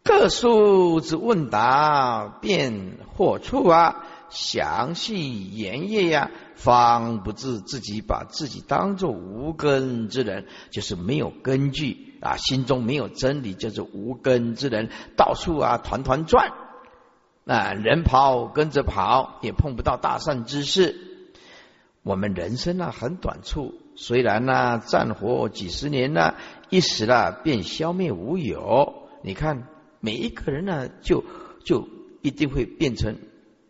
[0.02, 14.88] 各数之问答，便或处啊，详细言叶呀，方不自自己把自己当做无根之人，就是没有根据啊，心中没有真理，叫做无根之人，
[15.18, 16.50] 到处啊团团转，
[17.50, 20.94] 啊人跑跟着跑，也碰不到大善之事。
[22.04, 26.36] 我们人生啊很短促，虽然呢战火几十年呢，
[26.68, 29.08] 一时呢便消灭无有。
[29.22, 29.66] 你看
[29.98, 31.24] 每一个人呢，就
[31.64, 31.88] 就
[32.22, 33.18] 一定会变成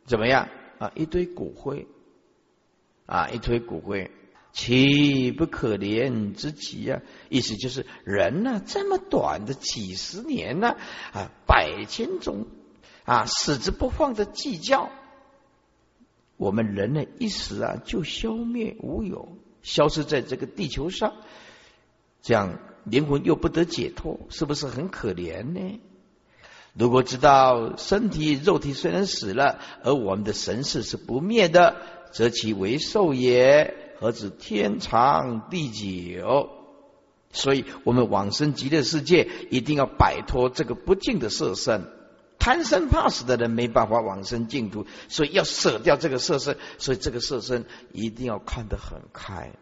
[0.05, 0.93] 怎么样啊？
[0.95, 1.87] 一堆骨灰。
[3.07, 4.13] 啊，一堆骨灰，
[4.53, 7.01] 岂不可怜之极啊？
[7.29, 10.77] 意思就是人呢，这么短的几十年呢，
[11.13, 12.47] 啊，百千种
[13.11, 14.89] 啊，死之不放的计较，
[16.37, 21.15] 我们人类一时啊就消灭无有，消失在这个地球上，
[22.23, 25.81] 这样灵魂又不得解脱，是不是很可怜呢？
[26.73, 31.83] 如果知道身体肉体虽然死了，而我们的神识是不灭的。
[32.13, 36.49] 则其为寿也，何止天长地久？
[37.33, 41.89] 所以，我们往生极乐世界，一定要摆脱这个不净的色身。
[42.41, 46.57] 贪生怕死的人没办法往生净土，所以要舍掉这个色身。
[46.79, 49.53] 所以，这个色身一定要看得很开，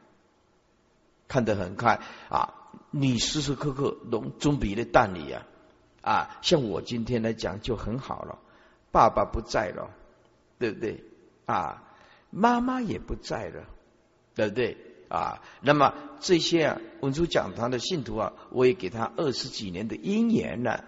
[1.26, 2.00] 看得很开
[2.30, 2.54] 啊！
[2.90, 5.44] 你时时刻刻拢总比的淡你呀
[6.00, 6.38] 啊！
[6.40, 8.38] 像我今天来讲就很好了，
[8.92, 9.90] 爸爸不在了，
[10.58, 11.02] 对不对
[11.46, 11.82] 啊？
[12.30, 13.64] 妈妈也不在了，
[14.34, 14.76] 对不对
[15.08, 15.42] 啊？
[15.60, 20.84] 那么这些啊，文殊讲堂的信徒啊，我也给他二十几年的姻缘了。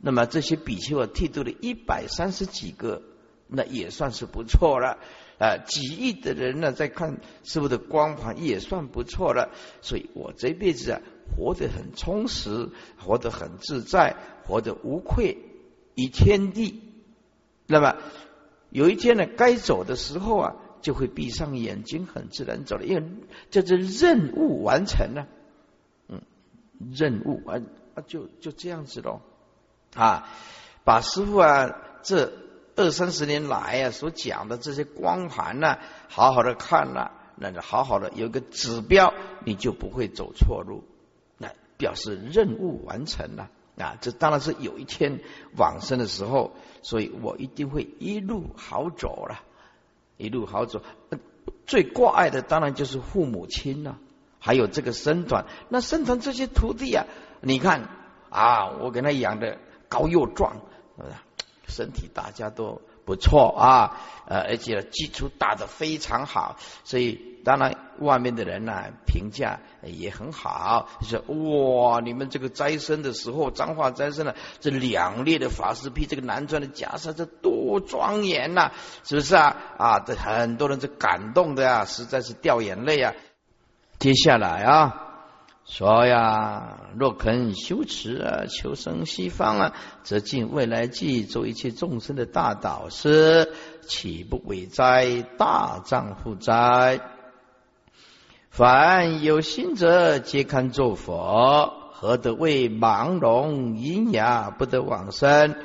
[0.00, 3.02] 那么这些比丘啊，剃度了一百三十几个，
[3.48, 4.98] 那也算是不错了
[5.38, 5.58] 啊。
[5.58, 9.50] 几亿的人呢，在看师傅的光盘，也算不错了。
[9.82, 11.00] 所以我这辈子啊，
[11.36, 14.16] 活得很充实，活得很自在，
[14.46, 15.38] 活得无愧
[15.94, 16.82] 于天地。
[17.66, 17.96] 那么
[18.70, 20.56] 有一天呢，该走的时候啊。
[20.82, 23.02] 就会闭上眼睛，很自然走了，因为
[23.50, 25.26] 这是任务完成了。
[26.06, 26.20] 嗯，
[26.92, 29.20] 任务完啊，就就这样子喽。
[29.96, 30.28] 啊，
[30.84, 32.32] 把师傅啊这
[32.76, 35.78] 二三十年来啊所讲的这些光盘呢，
[36.08, 39.12] 好好的看了，那就好好的有个指标，
[39.44, 40.84] 你就不会走错路。
[41.38, 43.96] 那表示任务完成了啊。
[44.00, 45.20] 这当然是有一天
[45.56, 49.40] 往生的时候，所以我一定会一路好走了。
[50.18, 50.82] 一路好走，
[51.66, 53.98] 最挂碍的当然就是父母亲了，
[54.38, 55.44] 还有这个僧团。
[55.68, 57.04] 那僧团这些徒弟啊，
[57.42, 57.88] 你看
[58.30, 59.58] 啊，我给他养的
[59.88, 60.56] 高又壮，
[61.66, 67.34] 身体大家都不错啊，呃，而且基础打得非常好，所以。
[67.46, 78.72] 当然，外面的人呢评价也很好，就说哇，你们这个斋生的时候，脏话斋生呢，这两列的法师披这个南传的袈裟，这多庄严呐，
[79.04, 79.56] 是不是啊？
[79.78, 83.14] 啊，这很多人这感动的呀，实在是掉眼泪啊。
[84.00, 85.05] 接下来啊，
[85.68, 89.72] 说呀，若肯修持啊，求生西方啊，
[90.04, 93.52] 则尽未来际做一切众生的大导师，
[93.82, 95.22] 岂不伟哉？
[95.36, 97.00] 大丈夫哉？
[98.48, 101.72] 凡有心者，皆堪作佛。
[101.92, 105.56] 何得为盲聋喑哑不得往生？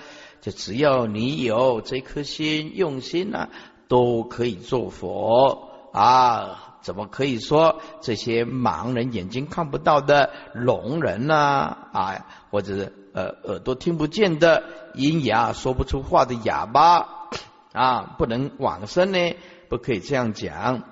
[0.42, 3.50] 就只要你有这颗心，用心呢，
[3.88, 6.71] 都可以做佛啊！
[6.82, 11.36] 怎么可以说这些盲人眼睛看不到的聋人呢？
[11.36, 14.64] 啊，或者是呃耳朵听不见的
[14.96, 17.30] 音哑说不出话的哑巴
[17.72, 19.36] 啊，不能往生呢？
[19.70, 20.84] 不可以这样讲。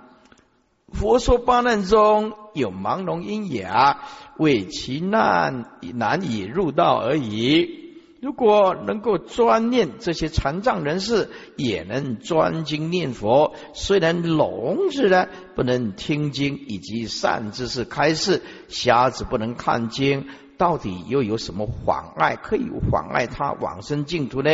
[0.92, 4.00] 佛说八难中有盲聋音哑，
[4.38, 7.89] 为其难难以入道而已。
[8.22, 13.54] 如果能够专念这些残障人士，也能专精念佛。
[13.74, 20.26] 虽然聋子呢不能听经以及善知识开示，瞎子不能看经，
[20.58, 24.52] 到底又有什么妨碍可以妨碍他往生净土呢？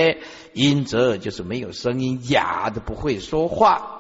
[0.53, 3.93] 因则就是没有声音，哑的不会说话。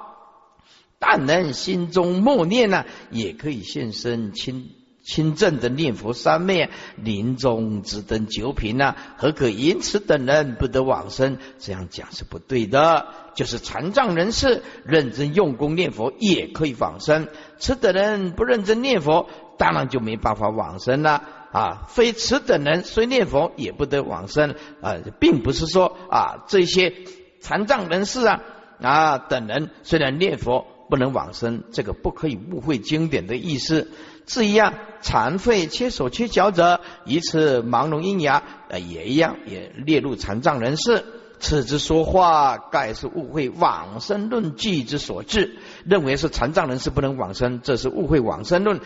[0.99, 4.74] 但能心中默念呢，也可以现身亲
[5.05, 8.95] 亲正的念佛三昧，临终只等九品呢？
[9.17, 11.37] 何可因此等人不得往生？
[11.59, 13.05] 这样讲是不对的。
[13.35, 17.27] 就是残障人士认真用功念佛，也可以往生；
[17.59, 19.29] 此等人不认真念佛，
[19.59, 21.83] 当然就没办法往生了啊！
[21.87, 26.93] 非此等人虽念佛也不得往生啊，并不是说啊这些
[27.41, 28.41] 残障人士啊
[28.81, 30.65] 啊等人虽然念佛。
[30.89, 33.89] 不能往生，这个不可以误会经典的意思。
[34.25, 41.03] 至于啊，残废、缺手、缺脚者，以此盲聋喑哑，呃，也一样，也列入残障人士。
[41.37, 48.79] 此之说话，盖是误会往生论据之所致，认为是残障人士不能往生，这是误会往生论。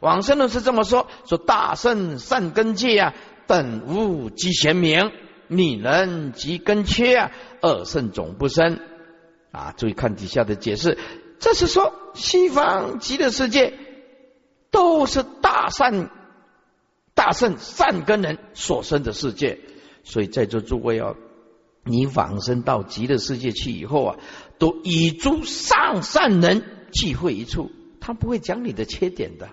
[0.00, 3.14] 往生论是这么说：说大圣善根界啊，
[3.46, 5.10] 等无积贤明，
[5.48, 7.30] 女人及根缺啊，
[7.62, 8.80] 二圣总不生
[9.50, 9.72] 啊。
[9.76, 10.98] 注意看底下的解释，
[11.44, 13.74] 这是说西方极乐世界
[14.70, 16.10] 都是大善、
[17.12, 19.60] 大圣善根人所生的世界，
[20.04, 21.14] 所以在座诸位啊。
[21.84, 24.16] 你往生到极乐世界去以后啊，
[24.56, 27.70] 都以诸上善人聚会一处，
[28.00, 29.50] 他不会讲你的缺点的，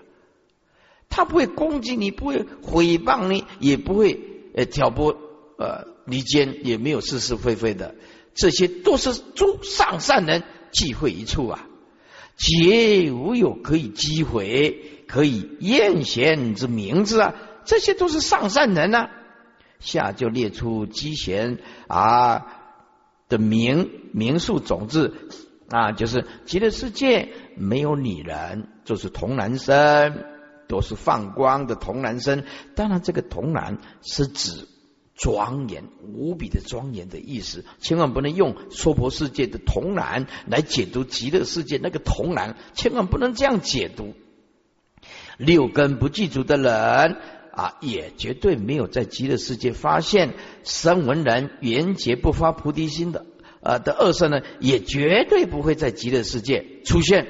[1.10, 4.18] 他不会攻击你，不会诽谤你，也不会
[4.54, 5.14] 呃挑拨
[5.58, 7.96] 呃离间，也没有是是非非的，
[8.32, 11.68] 这些都是诸上善人聚会一处啊，
[12.44, 17.34] 皆无有可以击毁、可以艳贤之名字啊，
[17.64, 19.10] 这些都是上善人啊。
[19.78, 22.46] 下就列出积贤啊
[23.28, 25.14] 的名名数种子
[25.68, 30.24] 啊，就是极乐世界没有女人，就是童男生，
[30.66, 32.42] 都是放光的童男生。
[32.74, 34.66] 当然，这个童男是指
[35.14, 44.14] 庄严无比的庄严的意思，千万不能用娑婆世界的童男来解读极乐世界那个童男，千万不能这样解读。
[45.38, 47.16] 六根不具足的人。
[47.54, 50.32] 啊，也绝对没有在极乐世界发现
[50.64, 53.26] 声闻人缘劫不发菩提心的，
[53.60, 57.26] 呃的恶圣呢，也绝对不会在极乐世界出现。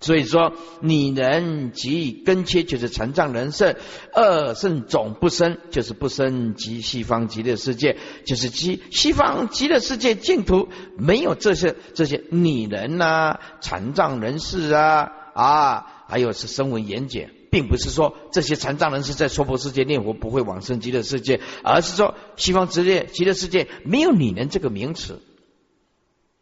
[0.00, 3.74] 所以说，你人及根切就是残障人圣，
[4.12, 10.68] 二圣总不生，就是不生极西方极乐世界，就是极西方极乐世界净土
[10.98, 17.30] 没有这些这些女人呐，残障人士啊啊，还有是声闻缘劫。
[17.48, 25.22] 并不是说这些残障人士在娑婆世界念佛不会往生极乐世界，而是说西方极乐极乐世界没有你人这个名词，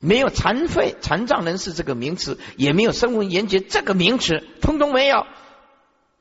[0.04, 5.26] 没有残废残障人士这个名词，也没有声闻缘觉这个名词，通通没有，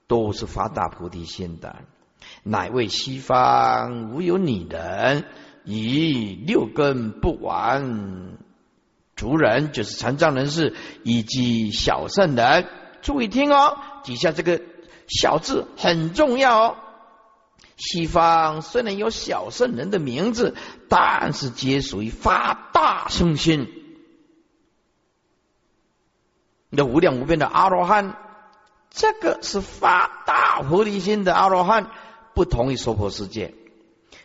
[0.07, 1.75] 都是发大菩提心的。
[2.43, 5.25] 乃为西方无有你人，
[5.65, 8.37] 以六根不完
[9.15, 10.73] 族人，就是残障人士
[11.03, 12.67] 以及小圣人，
[13.01, 14.61] 注意听哦，底下这个。
[15.05, 16.77] 小字很重要哦。
[17.85, 20.55] 西方虽然有小圣人的名字，
[20.87, 23.67] 但是皆属于发大圣心。
[26.69, 28.15] 那无量无边的阿罗汉，
[28.89, 31.91] 这个是发大菩提心的阿罗汉，
[32.33, 33.53] 不同于娑婆世界，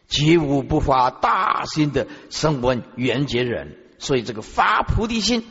[0.06, 3.76] 即无不发大心的声闻缘觉人。
[3.98, 5.44] 所以这个发菩提心，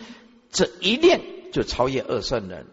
[0.50, 2.68] 这一念就超越二圣人。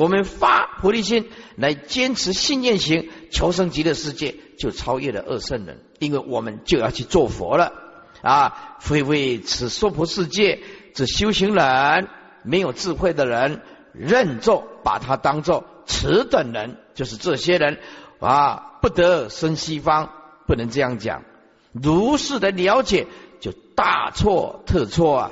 [0.00, 5.82] 我们发菩提心来坚持信念行，求生极乐世界，就超越了二圣人。
[5.98, 7.74] 因为我们就要去做佛了
[8.22, 8.78] 啊！
[8.80, 10.60] 非为此娑婆世界
[10.94, 12.08] 之修行人，
[12.44, 13.60] 没有智慧的人，
[13.92, 17.78] 认作把他当作此等人，就是这些人
[18.20, 20.12] 啊，不得生西方，
[20.46, 21.24] 不能这样讲。
[21.72, 23.06] 如是的了解，
[23.38, 25.30] 就大错特错啊！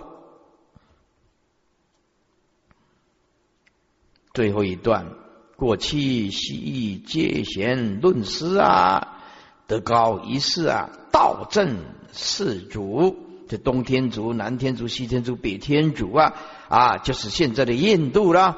[4.34, 5.06] 最后一段，
[5.56, 9.18] 过去西界贤论师啊，
[9.66, 11.78] 德高一世啊，道正
[12.12, 13.16] 世主，
[13.48, 16.34] 这东天竺、南天竺、西天竺、北天竺啊，
[16.68, 18.56] 啊，就是现在的印度啦。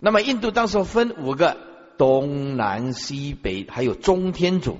[0.00, 1.56] 那么印度当时分五个，
[1.96, 4.78] 东南西北，还有中天竺，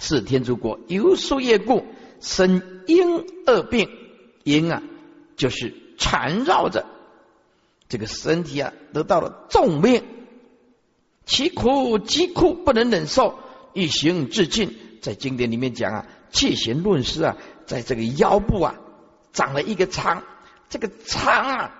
[0.00, 0.78] 是天竺国。
[0.88, 1.86] 由树叶故
[2.20, 3.88] 生婴二病，
[4.44, 4.82] 婴啊，
[5.36, 6.84] 就是缠绕着。
[7.88, 10.04] 这个身体啊，得到了重病，
[11.24, 13.38] 其苦极苦，不能忍受，
[13.72, 14.76] 一行至尽。
[15.00, 17.36] 在经典里面讲啊，戒贤论师啊，
[17.66, 18.74] 在这个腰部啊，
[19.32, 20.24] 长了一个疮，
[20.68, 21.74] 这个疮啊，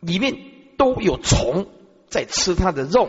[0.00, 0.36] 里面
[0.76, 1.66] 都有虫
[2.08, 3.08] 在吃他的肉。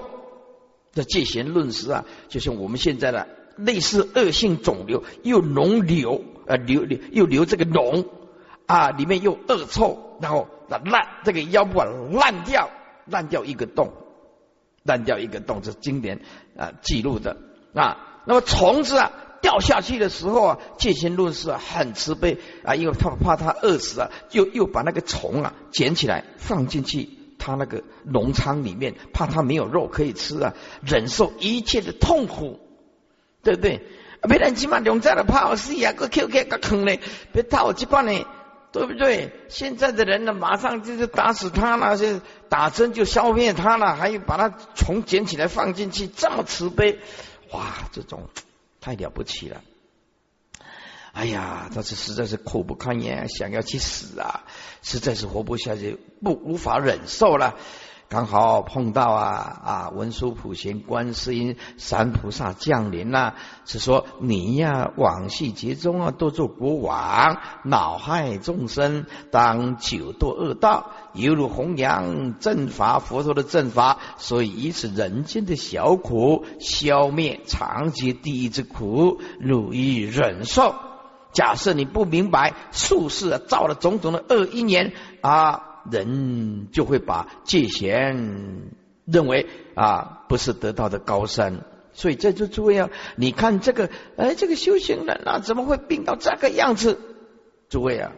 [0.93, 3.27] 这戒贤论师啊，就像我们现在的
[3.57, 8.05] 类似恶性肿瘤，又脓瘤啊，瘤瘤又瘤这个脓
[8.65, 10.47] 啊，里面又恶臭，然后。
[10.69, 12.69] 那烂这个腰部啊烂掉，
[13.05, 13.91] 烂掉一个洞，
[14.83, 16.21] 烂掉一个洞，这经典
[16.57, 17.37] 啊记录的
[17.75, 18.23] 啊。
[18.25, 19.11] 那么虫子啊
[19.41, 32.61] 掉下去的时候啊，戒心论师很慈悲啊，因为他怕他饿死啊，又又把那个虫啊捡起来放进去他那个农仓里面，怕他没有肉可以吃啊，忍受一切的痛苦，
[33.43, 33.81] 对不对？
[34.27, 37.01] 别人起码两在的怕死呀，个 Q K 个坑嘞，
[37.33, 38.25] 别套我几罐呢。
[38.73, 39.31] 对不对？
[39.49, 42.19] 现在的人呢，马上就是打死他了，就
[42.49, 46.97] 打针就消灭他了，还有把他虫捡起来放进去，这么慈悲，
[47.51, 48.27] 哇，这种
[48.81, 49.61] 太了不起了
[51.13, 54.43] 哎呀，他是实在是苦不堪言，想要去死啊，
[54.81, 57.55] 实在是活不下去，不无法忍受了。
[58.13, 63.33] 刚好碰到啊啊文殊普贤观世音三菩萨降临呐，
[63.65, 80.75] 是说你呀往昔劫中啊多做国王，恼害众生，当九堕恶道，犹如弘扬正法佛陀的正法，所以以此人间的小苦，消灭长劫地狱之苦，如意忍受。
[81.31, 85.71] 假设你不明白术士造了种种的恶因缘啊。
[85.91, 88.71] 人就会把戒贤
[89.05, 96.99] 认为啊不是得道的高山，所以在这诸位啊，你看这个哎这个修行人啊怎么会病到这个样子？
[97.69, 98.11] 诸位啊，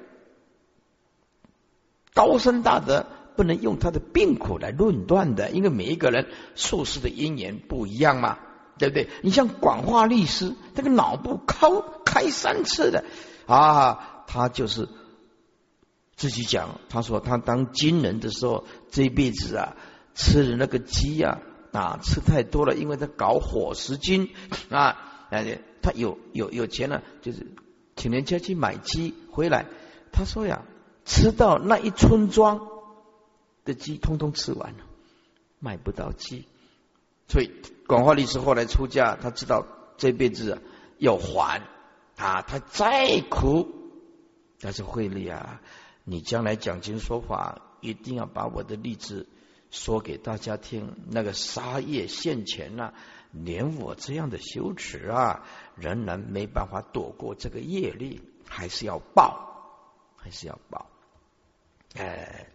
[2.14, 8.38] 高深大德不能用他的病苦来论断的，因为每一个人术士的因缘不一样嘛，
[8.78, 9.10] 对不对？
[9.24, 11.68] 你像广化律师，这个脑部开
[12.06, 13.04] 开三次的
[13.48, 14.88] 啊，他就是。
[16.16, 19.76] 自己讲，他说他当军人的时候，这一辈子啊，
[20.14, 21.40] 吃的那个鸡呀
[21.74, 24.30] 啊，吃太多了，因为他搞伙食军
[24.70, 25.28] 啊，
[25.82, 27.46] 他有有有钱了，就是
[27.98, 29.66] 请人家去买鸡回来。
[30.14, 30.64] 他说呀，
[31.04, 32.66] 吃到那一村庄
[33.66, 34.86] 的鸡，通通吃完了，
[35.60, 36.48] 买不到鸡。
[37.28, 37.52] 所以
[37.88, 40.60] 广化律师后来出家，他知道这辈子啊
[40.98, 41.62] 要还
[42.16, 43.68] 啊，他再苦，
[44.62, 45.60] 但是慧利啊。
[46.08, 49.28] 你将来讲经说法，一定要把我的例子
[49.72, 50.96] 说给大家听。
[51.10, 52.94] 那个杀业现前呐，
[53.32, 55.44] 连我这样的羞耻啊，
[55.76, 59.82] 仍然没办法躲过这个业力，还是要报，
[60.16, 60.86] 还是要报。
[61.96, 62.50] 哎，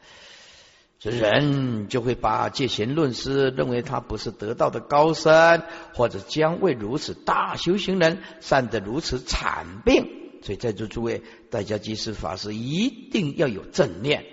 [1.01, 10.20] 这人就会把戒贤论师认为他不是得道的高僧，或者将为如此大修行人，善得如此惨病。
[10.43, 14.25] 所以在座诸位，大家即使法师一定要有正念，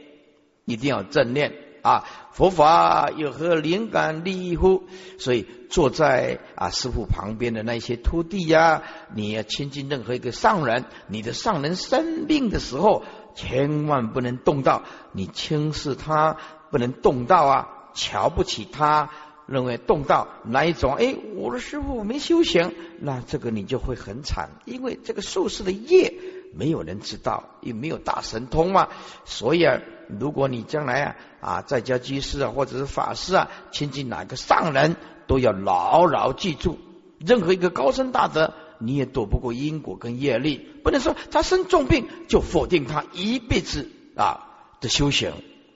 [0.66, 2.04] 一定要正念啊！
[2.32, 4.84] 佛法有何灵感利益乎？
[5.18, 8.84] 所以坐在啊师傅旁边的那些徒弟呀，
[9.16, 13.04] 你要亲近任何一个上人，你的上人生病的时候，
[13.36, 14.84] 千万不能动到，
[15.14, 16.38] 你轻视他，
[16.72, 19.10] 不能动到啊，瞧不起他。
[19.48, 20.94] 认为动到哪一种？
[20.96, 26.14] 哎，我的师傅没修行，那这个你就会很惨，因为这个术士的业
[26.54, 28.90] 没有人知道，也没有大神通嘛。
[29.26, 29.80] 所以啊，
[30.20, 36.78] 如果你将来啊啊在家居士啊或者是法师啊亲近哪个上人，都要牢牢记住，
[37.18, 40.68] 任何一个高僧大德，你也躲不过因果跟业力。
[40.84, 44.48] 不能说他生重病就否定他一辈子啊
[44.82, 45.32] 的修行，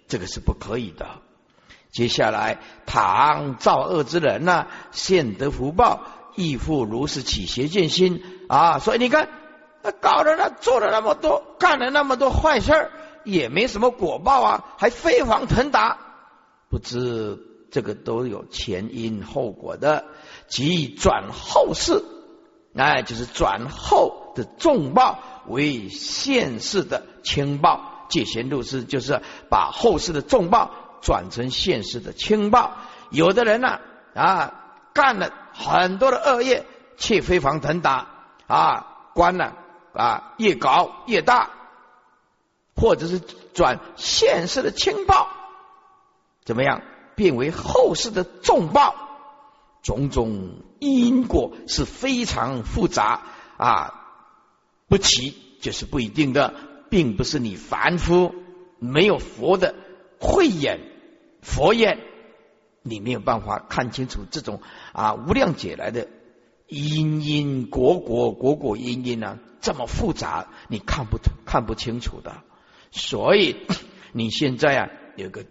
[0.07, 1.07] 这个是不可以的。
[1.91, 6.03] 接下来，唐造恶之人呢，现得福报，
[6.35, 8.79] 亦复如是起邪见心啊！
[8.79, 9.27] 所以你看，
[9.99, 12.91] 搞了那做了那么多，干了那么多坏事儿，
[13.25, 15.97] 也没什么果报啊，还飞黄腾达，
[16.69, 17.37] 不知
[17.71, 20.05] 这个都有前因后果的，
[20.47, 22.01] 即转后世，
[22.73, 30.71] 哎，就是转后的重报为现世的轻报，借贤入世，就是把后世的重报。
[31.01, 32.77] 转成现实的轻报，
[33.09, 33.79] 有的人呢
[34.13, 34.53] 啊
[34.93, 36.65] 干了很多的恶业，
[36.97, 38.07] 却飞黄腾达
[38.47, 39.53] 啊，官呢
[39.93, 41.49] 啊越搞越大，
[42.75, 43.19] 或者是
[43.53, 45.27] 转现实的轻报，
[46.45, 46.81] 怎么样
[47.15, 48.95] 变为后世的重报？
[49.81, 53.21] 种种因果是非常复杂
[53.57, 53.93] 啊，
[54.87, 56.53] 不齐就是不一定的，
[56.91, 58.35] 并不是你凡夫
[58.77, 59.73] 没有佛的
[60.19, 60.90] 慧眼。
[61.41, 61.99] 佛眼，
[62.83, 64.61] 你没有办法看清楚这种
[64.93, 66.07] 啊无量劫来的
[66.67, 72.43] 因因果果果果因因啊这么复杂，你看不看不清楚的。
[72.91, 73.55] 所以
[74.11, 75.45] 你现在啊有个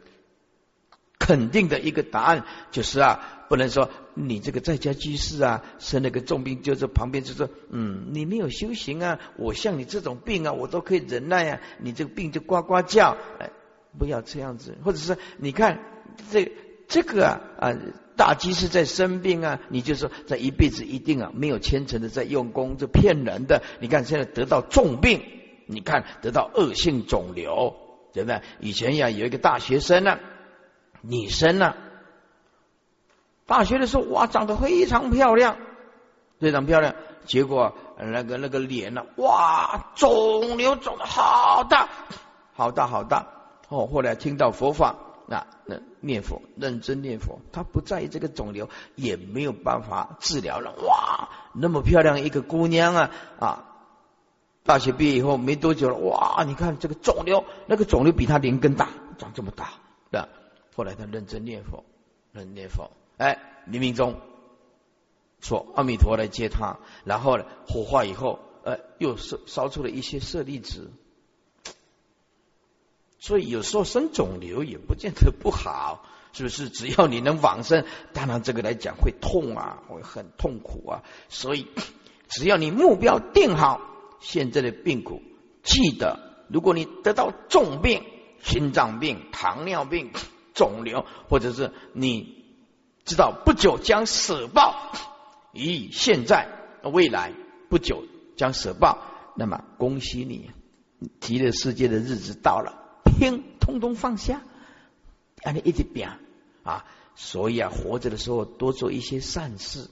[1.18, 13.50] 肯定的一个答案，就是啊不能说你这个在家居士啊生了个重病，就是旁边就说嗯你没有修行啊，我像你这种病啊我都可以忍耐啊，你这个病就呱呱叫哎。
[13.98, 15.80] 不要这样子，或者是你看
[16.30, 16.52] 这
[16.88, 17.76] 这个啊啊，
[18.16, 23.62] 大机是在生病啊，你就说在一辈子一定啊没有虔诚的在用功，这骗人的。
[23.80, 25.22] 你看现在得到重病，
[25.66, 27.76] 你看得到恶性肿瘤，
[28.12, 28.42] 对不对？
[28.60, 30.18] 以前呀有一个大学生呢，
[31.00, 31.74] 女生呢，
[33.46, 35.56] 大学的时候哇长得非常漂亮，
[36.38, 41.88] 非常漂亮，结果那个那个脸呢哇肿瘤肿的好大，
[42.54, 43.39] 好大好大。
[43.70, 44.96] 哦，后来听到佛法，
[45.26, 50.74] 那那念佛，认真念佛，他不在意这个肿瘤，也没有办法治疗了。
[50.86, 53.64] 哇，那么漂亮一个姑娘啊啊
[54.64, 56.42] 大学毕业以后没多久了，哇！
[56.44, 59.70] 你看这个肿瘤，那个肿瘤比他连根大，长这么大，
[60.10, 60.28] 对吧？
[60.74, 61.84] 后来他认真念佛，
[62.32, 63.38] 认念佛，哎，
[63.70, 64.16] 冥冥中
[65.40, 70.90] 说阿弥陀来接他，然后呢，火化以后，呃，又烧烧出了一些舍利子。
[73.20, 76.70] 所以有时候生肿瘤也不见得不好，是不是？
[76.70, 81.02] 只要你能往生，当然这个来讲会痛啊，会很痛苦啊。
[81.28, 81.66] 所以
[82.28, 83.82] 只要你目标定好，
[84.20, 85.20] 现在的病苦，
[85.62, 86.18] 记得，
[86.48, 88.02] 如果你得到重病、
[88.42, 90.12] 心脏病、糖尿病、
[90.54, 92.42] 肿瘤，或者是你
[93.04, 94.92] 知道不久将死报，
[95.52, 96.48] 以现在
[96.84, 97.34] 未来
[97.68, 98.04] 不久
[98.36, 99.02] 将死报，
[99.36, 100.50] 那么恭喜你，
[101.20, 102.79] 极乐世界的日子到了。
[103.20, 104.40] 听，通通放下，
[105.44, 106.18] 让你一直变
[106.62, 106.86] 啊！
[107.14, 109.90] 所以啊，活着的时候多做一些善事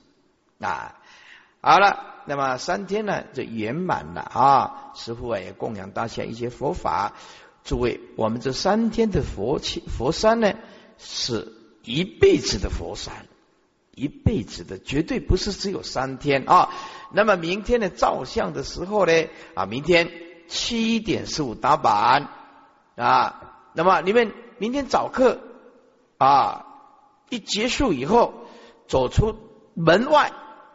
[0.59, 0.97] 啊。
[1.61, 4.93] 好了，那么三天呢就圆满了啊。
[4.95, 7.13] 师傅啊也供养大家一些佛法。
[7.65, 10.55] 诸位，我们这三天的佛气佛山呢，
[10.97, 11.53] 是
[11.85, 13.27] 一辈子的佛山，
[13.95, 16.71] 一辈子的，绝对不是只有三天啊。
[17.13, 19.13] 那么明天的照相的时候呢
[19.55, 20.11] 啊，明天
[20.49, 22.31] 七点十五打板。
[22.99, 25.39] 啊，那么你们明天早课
[26.19, 26.67] 啊，
[27.31, 28.35] 一结束以后
[28.89, 29.37] 走出
[29.75, 30.33] 门外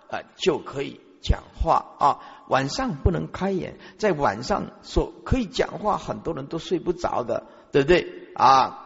[0.10, 2.20] 啊，就可以讲话啊。
[2.48, 8.80] 晚上不能开眼，在晚上说可以讲话，很多人都睡不着的，对不对啊？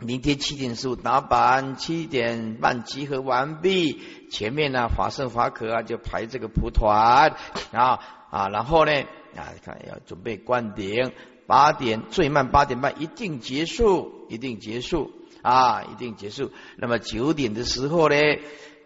[0.00, 4.00] 明天七点十五打板，七点半集合完毕。
[4.30, 7.34] 前面呢，法圣法可啊，就排这个蒲团
[7.72, 7.98] 啊
[8.30, 8.92] 啊，然后呢
[9.36, 11.12] 啊，看要准备灌顶。
[11.48, 16.52] 八点最慢八点半一定结束，一定结束啊，一定结束。
[16.76, 18.14] 那么九点的时候呢，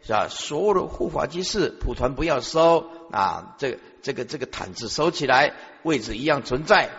[0.03, 0.29] 是吧？
[0.31, 6.91] 所有的护法居士蒲团不要收啊，这个这个这个毯子收起来，位置一样存在。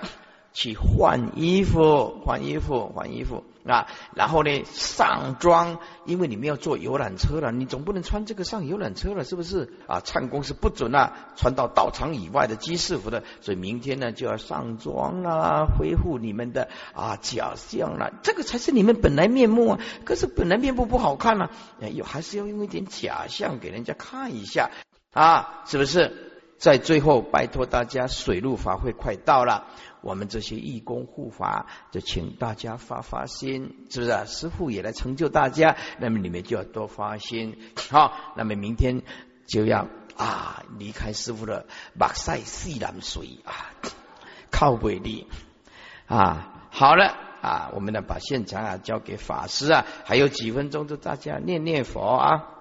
[0.51, 3.87] 去换衣服，换衣服，换衣服啊！
[4.13, 9.73] 然后呢，上妆，因为你们要坐游览车了，你总不能穿这个上游览车了，是不是？
[9.87, 19.79] 啊，唱功是不准啊，穿到道场以外的居士服的，所以明天呢就要上妆啊，恢复你们的啊假象了，这个才是你们本来面目啊。
[20.03, 21.49] 可是本来面目不好看啊，
[21.93, 24.71] 有还是要用一点假象给人家看一下
[25.13, 26.29] 啊，是不是？
[26.59, 29.67] 在最后，拜托大家，水陆法会快到了。
[30.03, 34.11] 我们这些义工护法，就请大家发发心，是不是？
[34.11, 37.57] 啊师傅也来成就大家，那么你们就要多发心。
[37.89, 39.01] 好，那么明天
[39.47, 39.87] 就要
[40.17, 41.65] 啊离开师傅的
[41.97, 43.71] 马赛西南水啊，
[44.51, 45.27] 靠伟力
[46.05, 46.67] 啊。
[46.69, 52.52] 好了啊，我们呢把现场啊交给法师啊，还有几分钟，就大家念念佛啊。